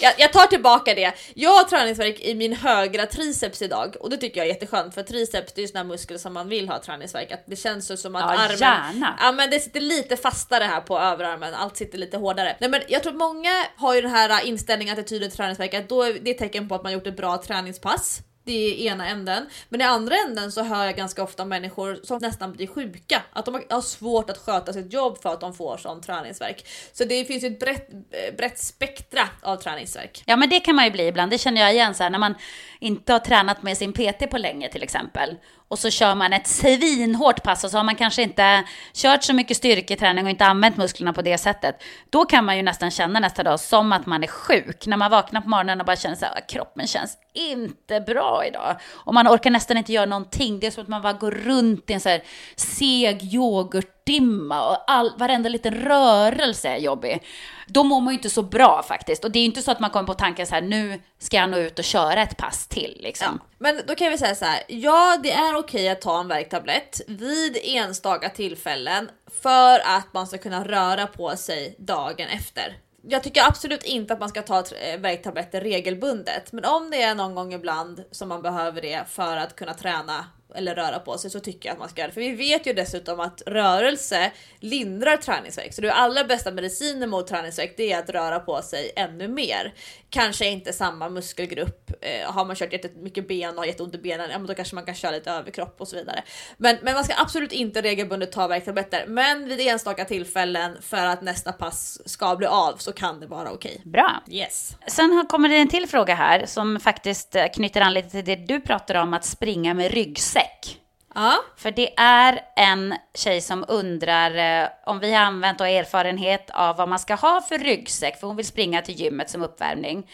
[0.01, 1.13] jag, jag, tar tillbaka det.
[1.33, 5.03] Jag har träningsverk i min högra triceps idag och det tycker jag är jätteskönt för
[5.03, 7.31] triceps det är ju sån här muskel som man vill ha träningsverk.
[7.31, 9.17] Att det känns som att ja, armen, gärna.
[9.21, 11.53] ja men det sitter lite fastare här på överarmen.
[11.53, 12.57] Allt sitter lite hårdare.
[12.59, 16.03] Nej men jag tror många har ju den här inställningen, attityden till träningsverk att då
[16.03, 18.21] är det tecken på att man gjort ett bra träningspass.
[18.45, 19.45] Det är ena änden.
[19.69, 23.21] Men i andra änden så hör jag ganska ofta människor som nästan blir sjuka.
[23.33, 26.67] Att de har svårt att sköta sitt jobb för att de får sån träningsverk.
[26.93, 27.89] Så det finns ju ett brett,
[28.37, 30.23] brett spektra av träningsverk.
[30.25, 31.31] Ja, men det kan man ju bli ibland.
[31.31, 32.35] Det känner jag igen så här, när man
[32.79, 35.37] inte har tränat med sin PT på länge till exempel.
[35.67, 38.63] Och så kör man ett svinhårt pass och så har man kanske inte
[38.93, 41.83] kört så mycket styrketräning och inte använt musklerna på det sättet.
[42.09, 44.87] Då kan man ju nästan känna nästa dag som att man är sjuk.
[44.87, 48.43] När man vaknar på morgonen och bara känner så här, ah, kroppen känns inte bra
[48.47, 48.75] idag.
[48.91, 50.59] Och man orkar nästan inte göra någonting.
[50.59, 52.23] Det är som att man bara går runt i en så här
[52.55, 57.23] seg yoghurt dimma och all, varenda liten rörelse är jobbig.
[57.67, 59.23] Då mår man ju inte så bra faktiskt.
[59.23, 61.37] Och det är ju inte så att man kommer på tanken så här, nu ska
[61.37, 63.39] jag nå ut och köra ett pass till liksom.
[63.41, 64.63] Ja, men då kan vi säga så här.
[64.67, 69.09] Ja, det är okej att ta en värktablett vid enstaka tillfällen
[69.41, 72.77] för att man ska kunna röra på sig dagen efter
[73.07, 77.15] jag tycker absolut inte att man ska ta eh, värktabletter regelbundet, men om det är
[77.15, 81.31] någon gång ibland som man behöver det för att kunna träna eller röra på sig
[81.31, 82.13] så tycker jag att man ska göra det.
[82.13, 85.73] För vi vet ju dessutom att rörelse lindrar träningsvärk.
[85.73, 89.73] Så det allra bästa medicinen mot träningsvärk det är att röra på sig ännu mer.
[90.15, 91.91] Kanske inte samma muskelgrupp.
[92.01, 94.75] Eh, har man kört jättemycket ben och har jätteont i benen, ja, men då kanske
[94.75, 96.23] man kan köra lite överkropp och så vidare.
[96.57, 99.05] Men, men man ska absolut inte regelbundet ta värktabletter.
[99.07, 103.51] Men vid enstaka tillfällen för att nästa pass ska bli av så kan det vara
[103.51, 103.77] okej.
[103.79, 103.91] Okay.
[103.91, 104.23] Bra.
[104.27, 104.77] Yes.
[104.87, 108.61] Sen kommer det en till fråga här som faktiskt knyter an lite till det du
[108.61, 110.84] pratade om att springa med ryggsäck.
[111.15, 111.43] Ja.
[111.57, 116.77] För det är en tjej som undrar eh, om vi har använt och erfarenhet av
[116.77, 120.09] vad man ska ha för ryggsäck, för hon vill springa till gymmet som uppvärmning.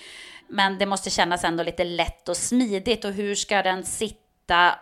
[0.48, 4.18] Men det måste kännas ändå lite lätt och smidigt och hur ska den sitta?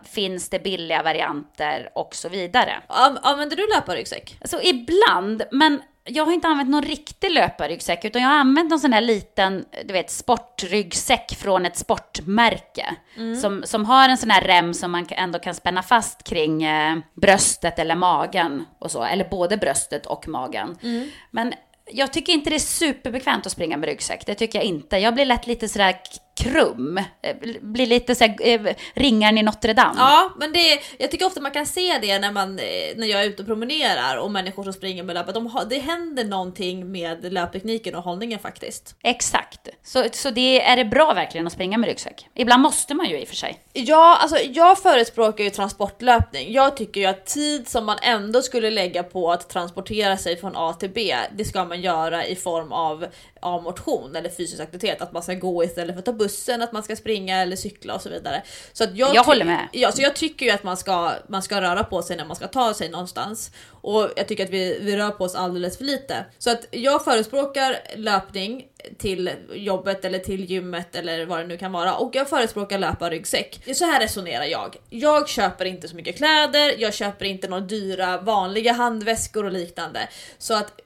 [0.04, 2.82] Finns det billiga varianter och så vidare?
[3.22, 4.38] Använder du löparryggsäck?
[4.40, 8.80] Alltså ibland, men jag har inte använt någon riktig löparryggsäck, utan jag har använt någon
[8.80, 12.96] sån här liten, du vet, sportryggsäck från ett sportmärke.
[13.16, 13.36] Mm.
[13.36, 16.98] Som, som har en sån här rem som man ändå kan spänna fast kring eh,
[17.14, 20.78] bröstet eller magen och så, eller både bröstet och magen.
[20.82, 21.10] Mm.
[21.30, 21.52] Men
[21.92, 24.98] jag tycker inte det är superbekvämt att springa med ryggsäck, det tycker jag inte.
[24.98, 25.96] Jag blir lätt lite sådär
[26.42, 26.98] krum.
[27.22, 29.94] Eh, blir lite så här, eh, ringaren i Notre Dame.
[29.96, 32.64] Ja, men det, jag tycker ofta man kan se det när, man, eh,
[32.96, 35.34] när jag är ute och promenerar och människor som springer med löpet.
[35.34, 38.94] De det händer någonting med löptekniken och hållningen faktiskt.
[39.02, 39.68] Exakt.
[39.84, 42.28] Så, så det, är det bra verkligen att springa med ryggsäck?
[42.34, 43.60] Ibland måste man ju i och för sig.
[43.72, 46.52] Ja, alltså jag förespråkar ju transportlöpning.
[46.52, 50.52] Jag tycker ju att tid som man ändå skulle lägga på att transportera sig från
[50.56, 53.06] A till B, det ska man göra i form av,
[53.40, 55.02] av motion eller fysisk aktivitet.
[55.02, 57.56] Att man ska gå istället för att ta buss bussen, att man ska springa eller
[57.56, 58.42] cykla och så vidare.
[58.72, 59.68] Så jag, jag håller med.
[59.72, 62.36] Ja, så jag tycker ju att man ska, man ska röra på sig när man
[62.36, 63.50] ska ta sig någonstans.
[63.82, 66.26] Och jag tycker att vi, vi rör på oss alldeles för lite.
[66.38, 68.64] Så att jag förespråkar löpning
[68.98, 71.94] till jobbet eller till gymmet eller vad det nu kan vara.
[71.94, 73.62] Och jag förespråkar löparryggsäck.
[73.74, 74.76] Så här resonerar jag.
[74.90, 80.08] Jag köper inte så mycket kläder, jag köper inte några dyra vanliga handväskor och liknande.
[80.38, 80.80] Så att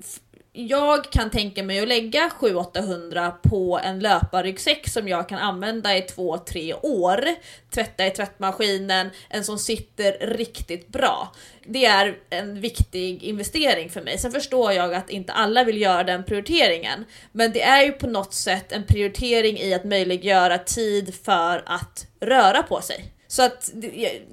[0.56, 6.00] jag kan tänka mig att lägga 700-800 på en löparryggsäck som jag kan använda i
[6.00, 7.24] 2-3 år.
[7.70, 11.32] Tvätta i tvättmaskinen, en som sitter riktigt bra.
[11.66, 14.18] Det är en viktig investering för mig.
[14.18, 17.04] Sen förstår jag att inte alla vill göra den prioriteringen.
[17.32, 22.06] Men det är ju på något sätt en prioritering i att möjliggöra tid för att
[22.20, 23.13] röra på sig.
[23.34, 23.70] Så att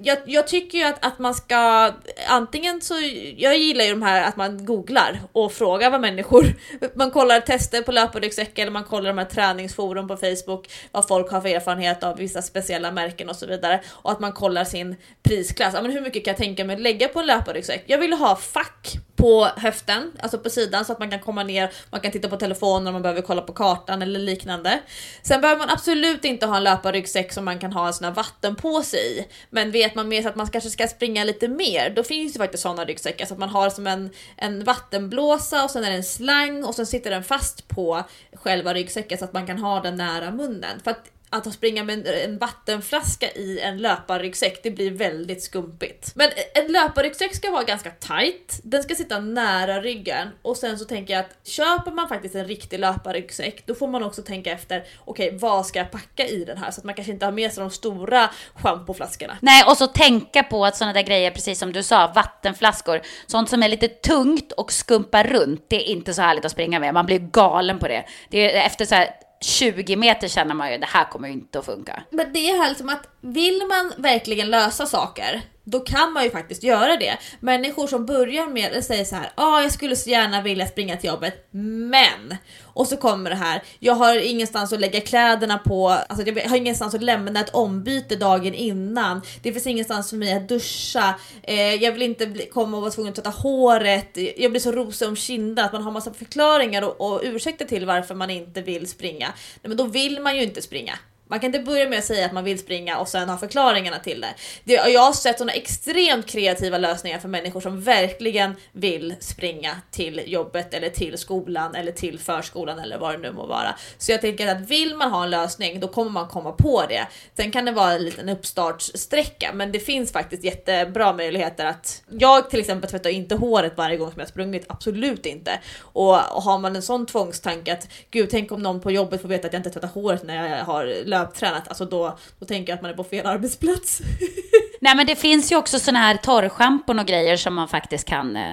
[0.02, 1.91] jag, jag, tycker ju att, att man ska
[2.28, 2.93] antingen så,
[3.38, 6.54] jag gillar ju de här att man googlar och frågar vad människor,
[6.95, 11.32] man kollar tester på löparryggsäck eller man kollar de här träningsforum på Facebook, vad folk
[11.32, 13.82] har för erfarenhet av vissa speciella märken och så vidare.
[13.89, 16.82] Och att man kollar sin prisklass, ja, men hur mycket kan jag tänka mig att
[16.82, 17.84] lägga på en löparryggsäck?
[17.86, 21.72] Jag vill ha fack på höften, alltså på sidan så att man kan komma ner,
[21.89, 24.80] man kan titta på telefonen om man behöver kolla på kartan eller liknande.
[25.24, 28.12] Sen behöver man absolut inte ha en löparryggsäck som man kan ha en sån här
[28.12, 29.28] vattenpåse sig.
[29.50, 32.39] Men vet man med sig att man kanske ska springa lite mer, då finns det
[32.39, 35.96] faktiskt sådana ryggsäckar så att man har som en, en vattenblåsa och sen är det
[35.96, 39.82] en slang och sen sitter den fast på själva ryggsäcken så att man kan ha
[39.82, 40.80] den nära munnen.
[40.84, 46.11] För att att springa med en vattenflaska i en löparryggsäck, det blir väldigt skumpigt.
[46.15, 50.86] Men en löparryggsäck ska vara ganska tight, den ska sitta nära ryggen och sen så
[50.86, 54.84] tänker jag att köper man faktiskt en riktig löparryggsäck, då får man också tänka efter,
[55.05, 56.71] okej okay, vad ska jag packa i den här?
[56.71, 59.38] Så att man kanske inte har med sig de stora schampoflaskorna.
[59.41, 63.49] Nej, och så tänka på att sådana där grejer, precis som du sa, vattenflaskor, sånt
[63.49, 66.93] som är lite tungt och skumpar runt, det är inte så härligt att springa med.
[66.93, 68.05] Man blir galen på det.
[68.29, 69.09] Det är efter så här
[69.42, 72.04] 20 meter känner man ju det här kommer ju inte att funka.
[72.10, 76.32] Men det är här liksom att vill man verkligen lösa saker då kan man ju
[76.32, 77.18] faktiskt göra det.
[77.39, 80.68] Människor som börjar med att säga så här, ja ah, jag skulle så gärna vilja
[80.68, 82.36] springa till jobbet, men
[82.74, 83.64] och så kommer det här.
[83.80, 88.16] Jag har ingenstans att lägga kläderna på, alltså jag har ingenstans att lämna ett ombyte
[88.16, 89.22] dagen innan.
[89.43, 91.16] Det finns ingenstans för mig att duscha.
[91.43, 94.18] Eh, jag vill inte bli, komma och vara tvungen att tvätta håret.
[94.38, 97.86] Jag blir så rosig om kinden att man har massa förklaringar och, och ursäkter till
[97.86, 99.28] varför man inte vill springa.
[99.28, 100.99] Nej, men då vill man ju inte springa.
[101.32, 103.99] Man kan inte börja med att säga att man vill springa och sen ha förklaringarna
[103.99, 104.34] till det.
[104.63, 110.21] det jag har sett sådana extremt kreativa lösningar för människor som verkligen vill springa till
[110.25, 113.75] jobbet eller till skolan eller till förskolan eller vad det nu må vara.
[113.97, 117.07] Så jag tänker att vill man ha en lösning, då kommer man komma på det.
[117.36, 122.49] Sen kan det vara en liten uppstartssträcka, men det finns faktiskt jättebra möjligheter att jag
[122.49, 125.59] till exempel tvättar inte håret varje gång som jag sprungit, absolut inte.
[125.82, 129.29] Och, och har man en sån tvångstanke att gud, tänk om någon på jobbet får
[129.29, 132.76] veta att jag inte tvättar håret när jag har löptränat, alltså då, då tänker jag
[132.76, 134.01] att man är på fel arbetsplats.
[134.84, 138.36] Nej men det finns ju också sådana här torrschampon och grejer som man faktiskt kan
[138.36, 138.43] eh,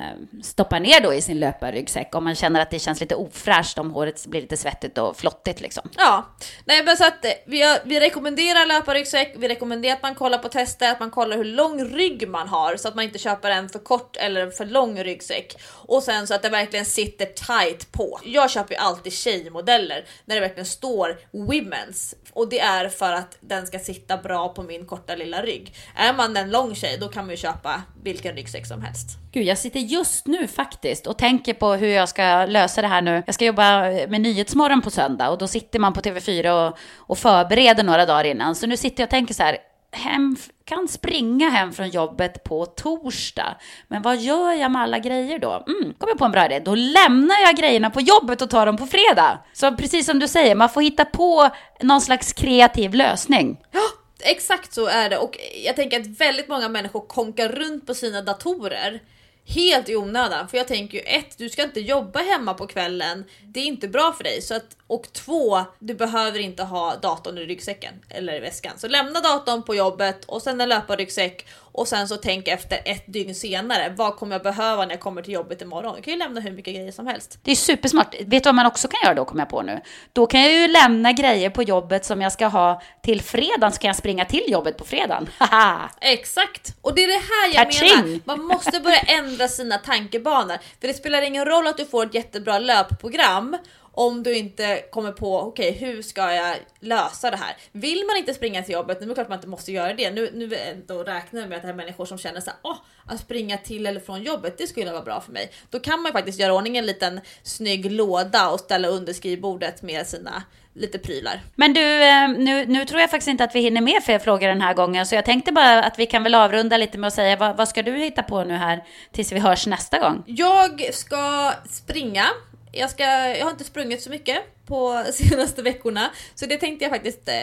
[0.43, 3.91] stoppa ner då i sin löparryggsäck om man känner att det känns lite ofräscht om
[3.91, 5.91] håret blir lite svettigt och flottigt liksom.
[5.97, 6.27] Ja,
[6.65, 10.39] nej men så att eh, vi, har, vi rekommenderar löparryggsäck, vi rekommenderar att man kollar
[10.39, 13.51] på tester, att man kollar hur lång rygg man har så att man inte köper
[13.51, 17.27] en för kort eller en för lång ryggsäck och sen så att det verkligen sitter
[17.27, 18.21] tight på.
[18.25, 23.39] Jag köper ju alltid tjejmodeller när det verkligen står women's och det är för att
[23.41, 25.75] den ska sitta bra på min korta lilla rygg.
[25.97, 29.19] Är man en lång tjej då kan man ju köpa vilken ryggsäck som helst.
[29.33, 33.03] Gud, jag sitter just nu faktiskt och tänker på hur jag ska lösa det här
[33.03, 33.23] nu.
[33.27, 37.19] Jag ska jobba med Nyhetsmorgon på söndag och då sitter man på TV4 och, och
[37.19, 38.55] förbereder några dagar innan.
[38.55, 39.59] Så nu sitter jag och tänker så här,
[39.93, 43.57] hem, kan springa hem från jobbet på torsdag.
[43.89, 45.65] Men vad gör jag med alla grejer då?
[45.67, 46.61] Mm, kommer jag på en bra idé.
[46.65, 49.39] Då lämnar jag grejerna på jobbet och tar dem på fredag.
[49.53, 53.57] Så precis som du säger, man får hitta på någon slags kreativ lösning.
[53.73, 53.89] Ja,
[54.21, 55.19] exakt så är det.
[55.19, 59.01] Och jag tänker att väldigt många människor konkar runt på sina datorer
[59.49, 60.49] helt i onödan.
[60.49, 63.25] För jag tänker ju ett, du ska inte jobba hemma på kvällen.
[63.43, 64.43] Det är inte bra för dig.
[64.43, 68.73] Så att, och två, du behöver inte ha datorn i ryggsäcken eller i väskan.
[68.79, 73.13] Så lämna datorn på jobbet och sen en löparryggsäck och sen så tänk efter ett
[73.13, 73.95] dygn senare.
[73.97, 75.93] Vad kommer jag behöva när jag kommer till jobbet imorgon?
[75.95, 77.39] Jag kan ju lämna hur mycket grejer som helst.
[77.43, 78.15] Det är supersmart.
[78.27, 79.81] Vet du vad man också kan göra då, kommer jag på nu?
[80.13, 83.79] Då kan jag ju lämna grejer på jobbet som jag ska ha till fredagen, så
[83.79, 85.29] kan jag springa till jobbet på fredagen.
[86.01, 86.75] Exakt!
[86.81, 88.05] Och det är det här jag Catching.
[88.05, 88.21] menar.
[88.25, 90.59] Man måste börja ändra sina tankebanor.
[90.81, 93.57] För det spelar ingen roll att du får ett jättebra löpprogram
[93.99, 97.57] om du inte kommer på okej, okay, hur ska jag lösa det här?
[97.73, 100.11] Vill man inte springa till jobbet, nu är det klart man inte måste göra det.
[100.11, 102.77] Nu, nu då räknar jag med att det är människor som känner så här, åh,
[103.07, 105.51] att springa till eller från jobbet, det skulle vara bra för mig.
[105.71, 109.83] Då kan man ju faktiskt göra ordning en liten snygg låda och ställa under skrivbordet
[109.83, 110.43] med sina
[110.75, 111.41] lite prylar.
[111.55, 114.49] Men du, eh, nu, nu tror jag faktiskt inte att vi hinner med fler frågor
[114.49, 117.15] den här gången, så jag tänkte bara att vi kan väl avrunda lite med att
[117.15, 120.23] säga vad, vad ska du hitta på nu här tills vi hörs nästa gång?
[120.27, 122.27] Jag ska springa
[122.73, 123.05] jag, ska,
[123.37, 124.39] jag har inte sprungit så mycket
[124.69, 126.11] på senaste veckorna.
[126.35, 127.35] Så det tänkte jag faktiskt eh,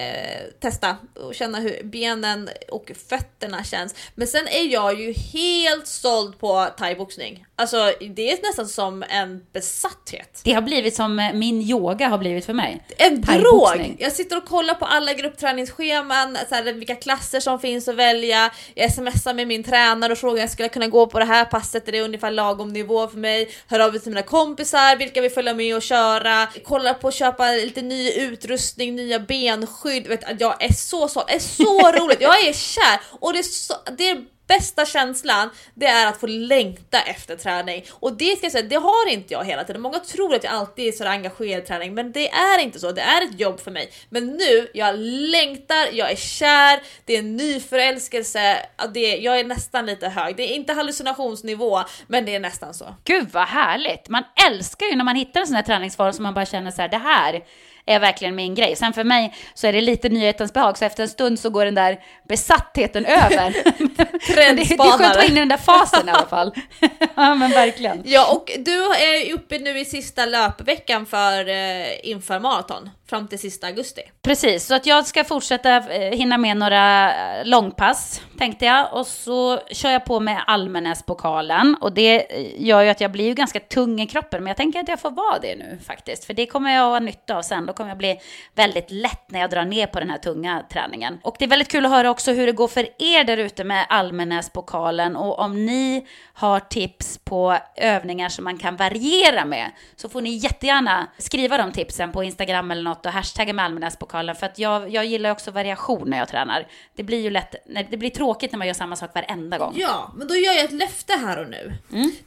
[0.60, 3.96] testa och känna hur benen och fötterna känns.
[4.16, 7.46] Men sen är jag ju helt såld på thaiboxning.
[7.58, 10.42] Alltså det är nästan som en besatthet.
[10.44, 12.84] Det har blivit som eh, min yoga har blivit för mig.
[12.98, 13.96] En drog!
[14.00, 18.52] Jag sitter och kollar på alla gruppträningsscheman, så här, vilka klasser som finns att välja.
[18.74, 21.46] Jag smsar med min tränare och frågar om jag skulle kunna gå på det här
[21.46, 23.50] passet, är det ungefär lagom nivå för mig?
[23.68, 26.48] Hör av mig till mina kompisar, vilka vill följa med och köra?
[26.64, 30.08] Kollar på köpa lite ny utrustning, nya benskydd.
[30.08, 32.22] Vet, jag är så såld, är så roligt.
[32.22, 36.28] Jag är kär och det är, så, det är bästa känslan det är att få
[36.28, 39.82] längta efter träning och det ska jag säga, det har inte jag hela tiden.
[39.82, 42.92] Många tror att jag alltid är så engagerad i träning, men det är inte så.
[42.92, 43.92] Det är ett jobb för mig.
[44.10, 48.66] Men nu, jag längtar, jag är kär, det är en ny förälskelse.
[48.94, 50.36] Det, jag är nästan lite hög.
[50.36, 52.96] Det är inte hallucinationsnivå, men det är nästan så.
[53.04, 54.10] Gud vad härligt!
[54.10, 56.82] Man älskar ju när man hittar en sån här träningsform som man bara känner så
[56.82, 57.44] här, det här
[57.86, 58.76] är verkligen min grej.
[58.76, 61.66] Sen för mig så är det lite nyhetens behag, så efter en stund så går
[61.66, 63.54] den där besattheten över.
[64.36, 66.52] det, det är skönt att vara inne i den där fasen i alla fall.
[67.16, 68.02] ja men verkligen.
[68.06, 73.40] Ja och du är uppe nu i sista löpveckan för eh, inför maraton fram till
[73.40, 74.02] sista augusti.
[74.22, 79.08] Precis, så att jag ska fortsätta eh, hinna med några eh, långpass tänkte jag och
[79.08, 83.34] så kör jag på med Almenäspokalen och det eh, gör ju att jag blir ju
[83.34, 86.34] ganska tung i kroppen men jag tänker att jag får vara det nu faktiskt för
[86.34, 87.66] det kommer jag att ha nytta av sen.
[87.66, 88.20] Då kommer jag bli
[88.56, 91.20] väldigt lätt när jag drar ner på den här tunga träningen.
[91.24, 93.64] Och det är väldigt kul att höra också hur det går för er där ute
[93.64, 100.10] med Almenäspokalen och om ni har tips på övningar som man kan variera med så
[100.10, 104.36] får ni jättegärna skriva de tipsen på Instagram eller något något och hashtagga med Almenäspokalen
[104.36, 106.68] för att jag, jag gillar också variation när jag tränar.
[106.96, 107.56] Det blir ju lätt,
[107.90, 109.74] det blir tråkigt när man gör samma sak varenda gång.
[109.76, 111.74] Ja, men då gör jag ett löfte här och nu.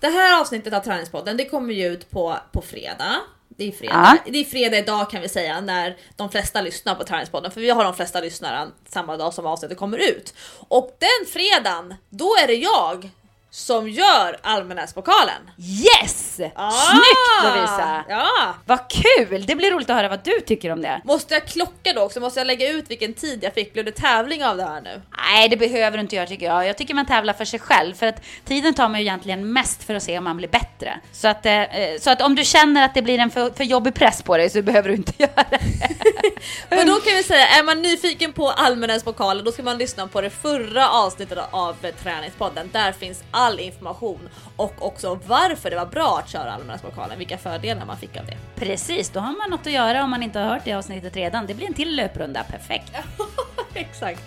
[0.01, 3.17] Det här avsnittet av Träningspodden det kommer ju ut på, på fredag.
[3.49, 4.19] Det är, fredag.
[4.27, 7.71] det är fredag idag kan vi säga när de flesta lyssnar på Träningspodden för vi
[7.71, 10.35] har de flesta lyssnare samma dag som avsnittet kommer ut.
[10.69, 13.11] Och den fredagen, då är det jag
[13.51, 15.51] som gör Almenäspokalen.
[15.59, 16.41] Yes!
[16.55, 16.71] Ah!
[16.71, 18.05] Snyggt Lovisa!
[18.09, 18.55] Ja!
[18.67, 19.47] Vad kul!
[19.47, 21.01] Det blir roligt att höra vad du tycker om det.
[21.05, 22.21] Måste jag klocka då också?
[22.21, 23.73] Måste jag lägga ut vilken tid jag fick?
[23.73, 25.03] Blev det tävling av det här nu?
[25.33, 26.67] Nej, det behöver du inte göra tycker jag.
[26.67, 27.95] Jag tycker man tävlar för sig själv.
[27.95, 31.01] För att tiden tar man ju egentligen mest för att se om man blir bättre.
[31.13, 31.63] Så att, eh,
[32.01, 34.51] så att om du känner att det blir en för, för jobbig press på dig
[34.51, 35.61] så behöver du inte göra det.
[36.77, 40.21] Men då kan vi säga, är man nyfiken på Almenäspokalen då ska man lyssna på
[40.21, 42.71] det förra avsnittet av Träningspodden.
[42.73, 47.87] Där finns all information och också varför det var bra att köra Almenäspokalen, vilka fördelar
[47.87, 48.37] man fick av det.
[48.57, 51.47] Precis, då har man något att göra om man inte har hört det avsnittet redan.
[51.47, 52.93] Det blir en till löprunda, perfekt.
[53.75, 54.21] Exakt.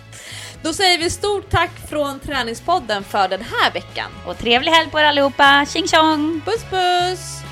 [0.62, 4.10] Då säger vi stort tack från Träningspodden för den här veckan.
[4.26, 6.40] Och trevlig helg på er allihopa, tjing tjong!
[6.44, 7.51] Puss puss!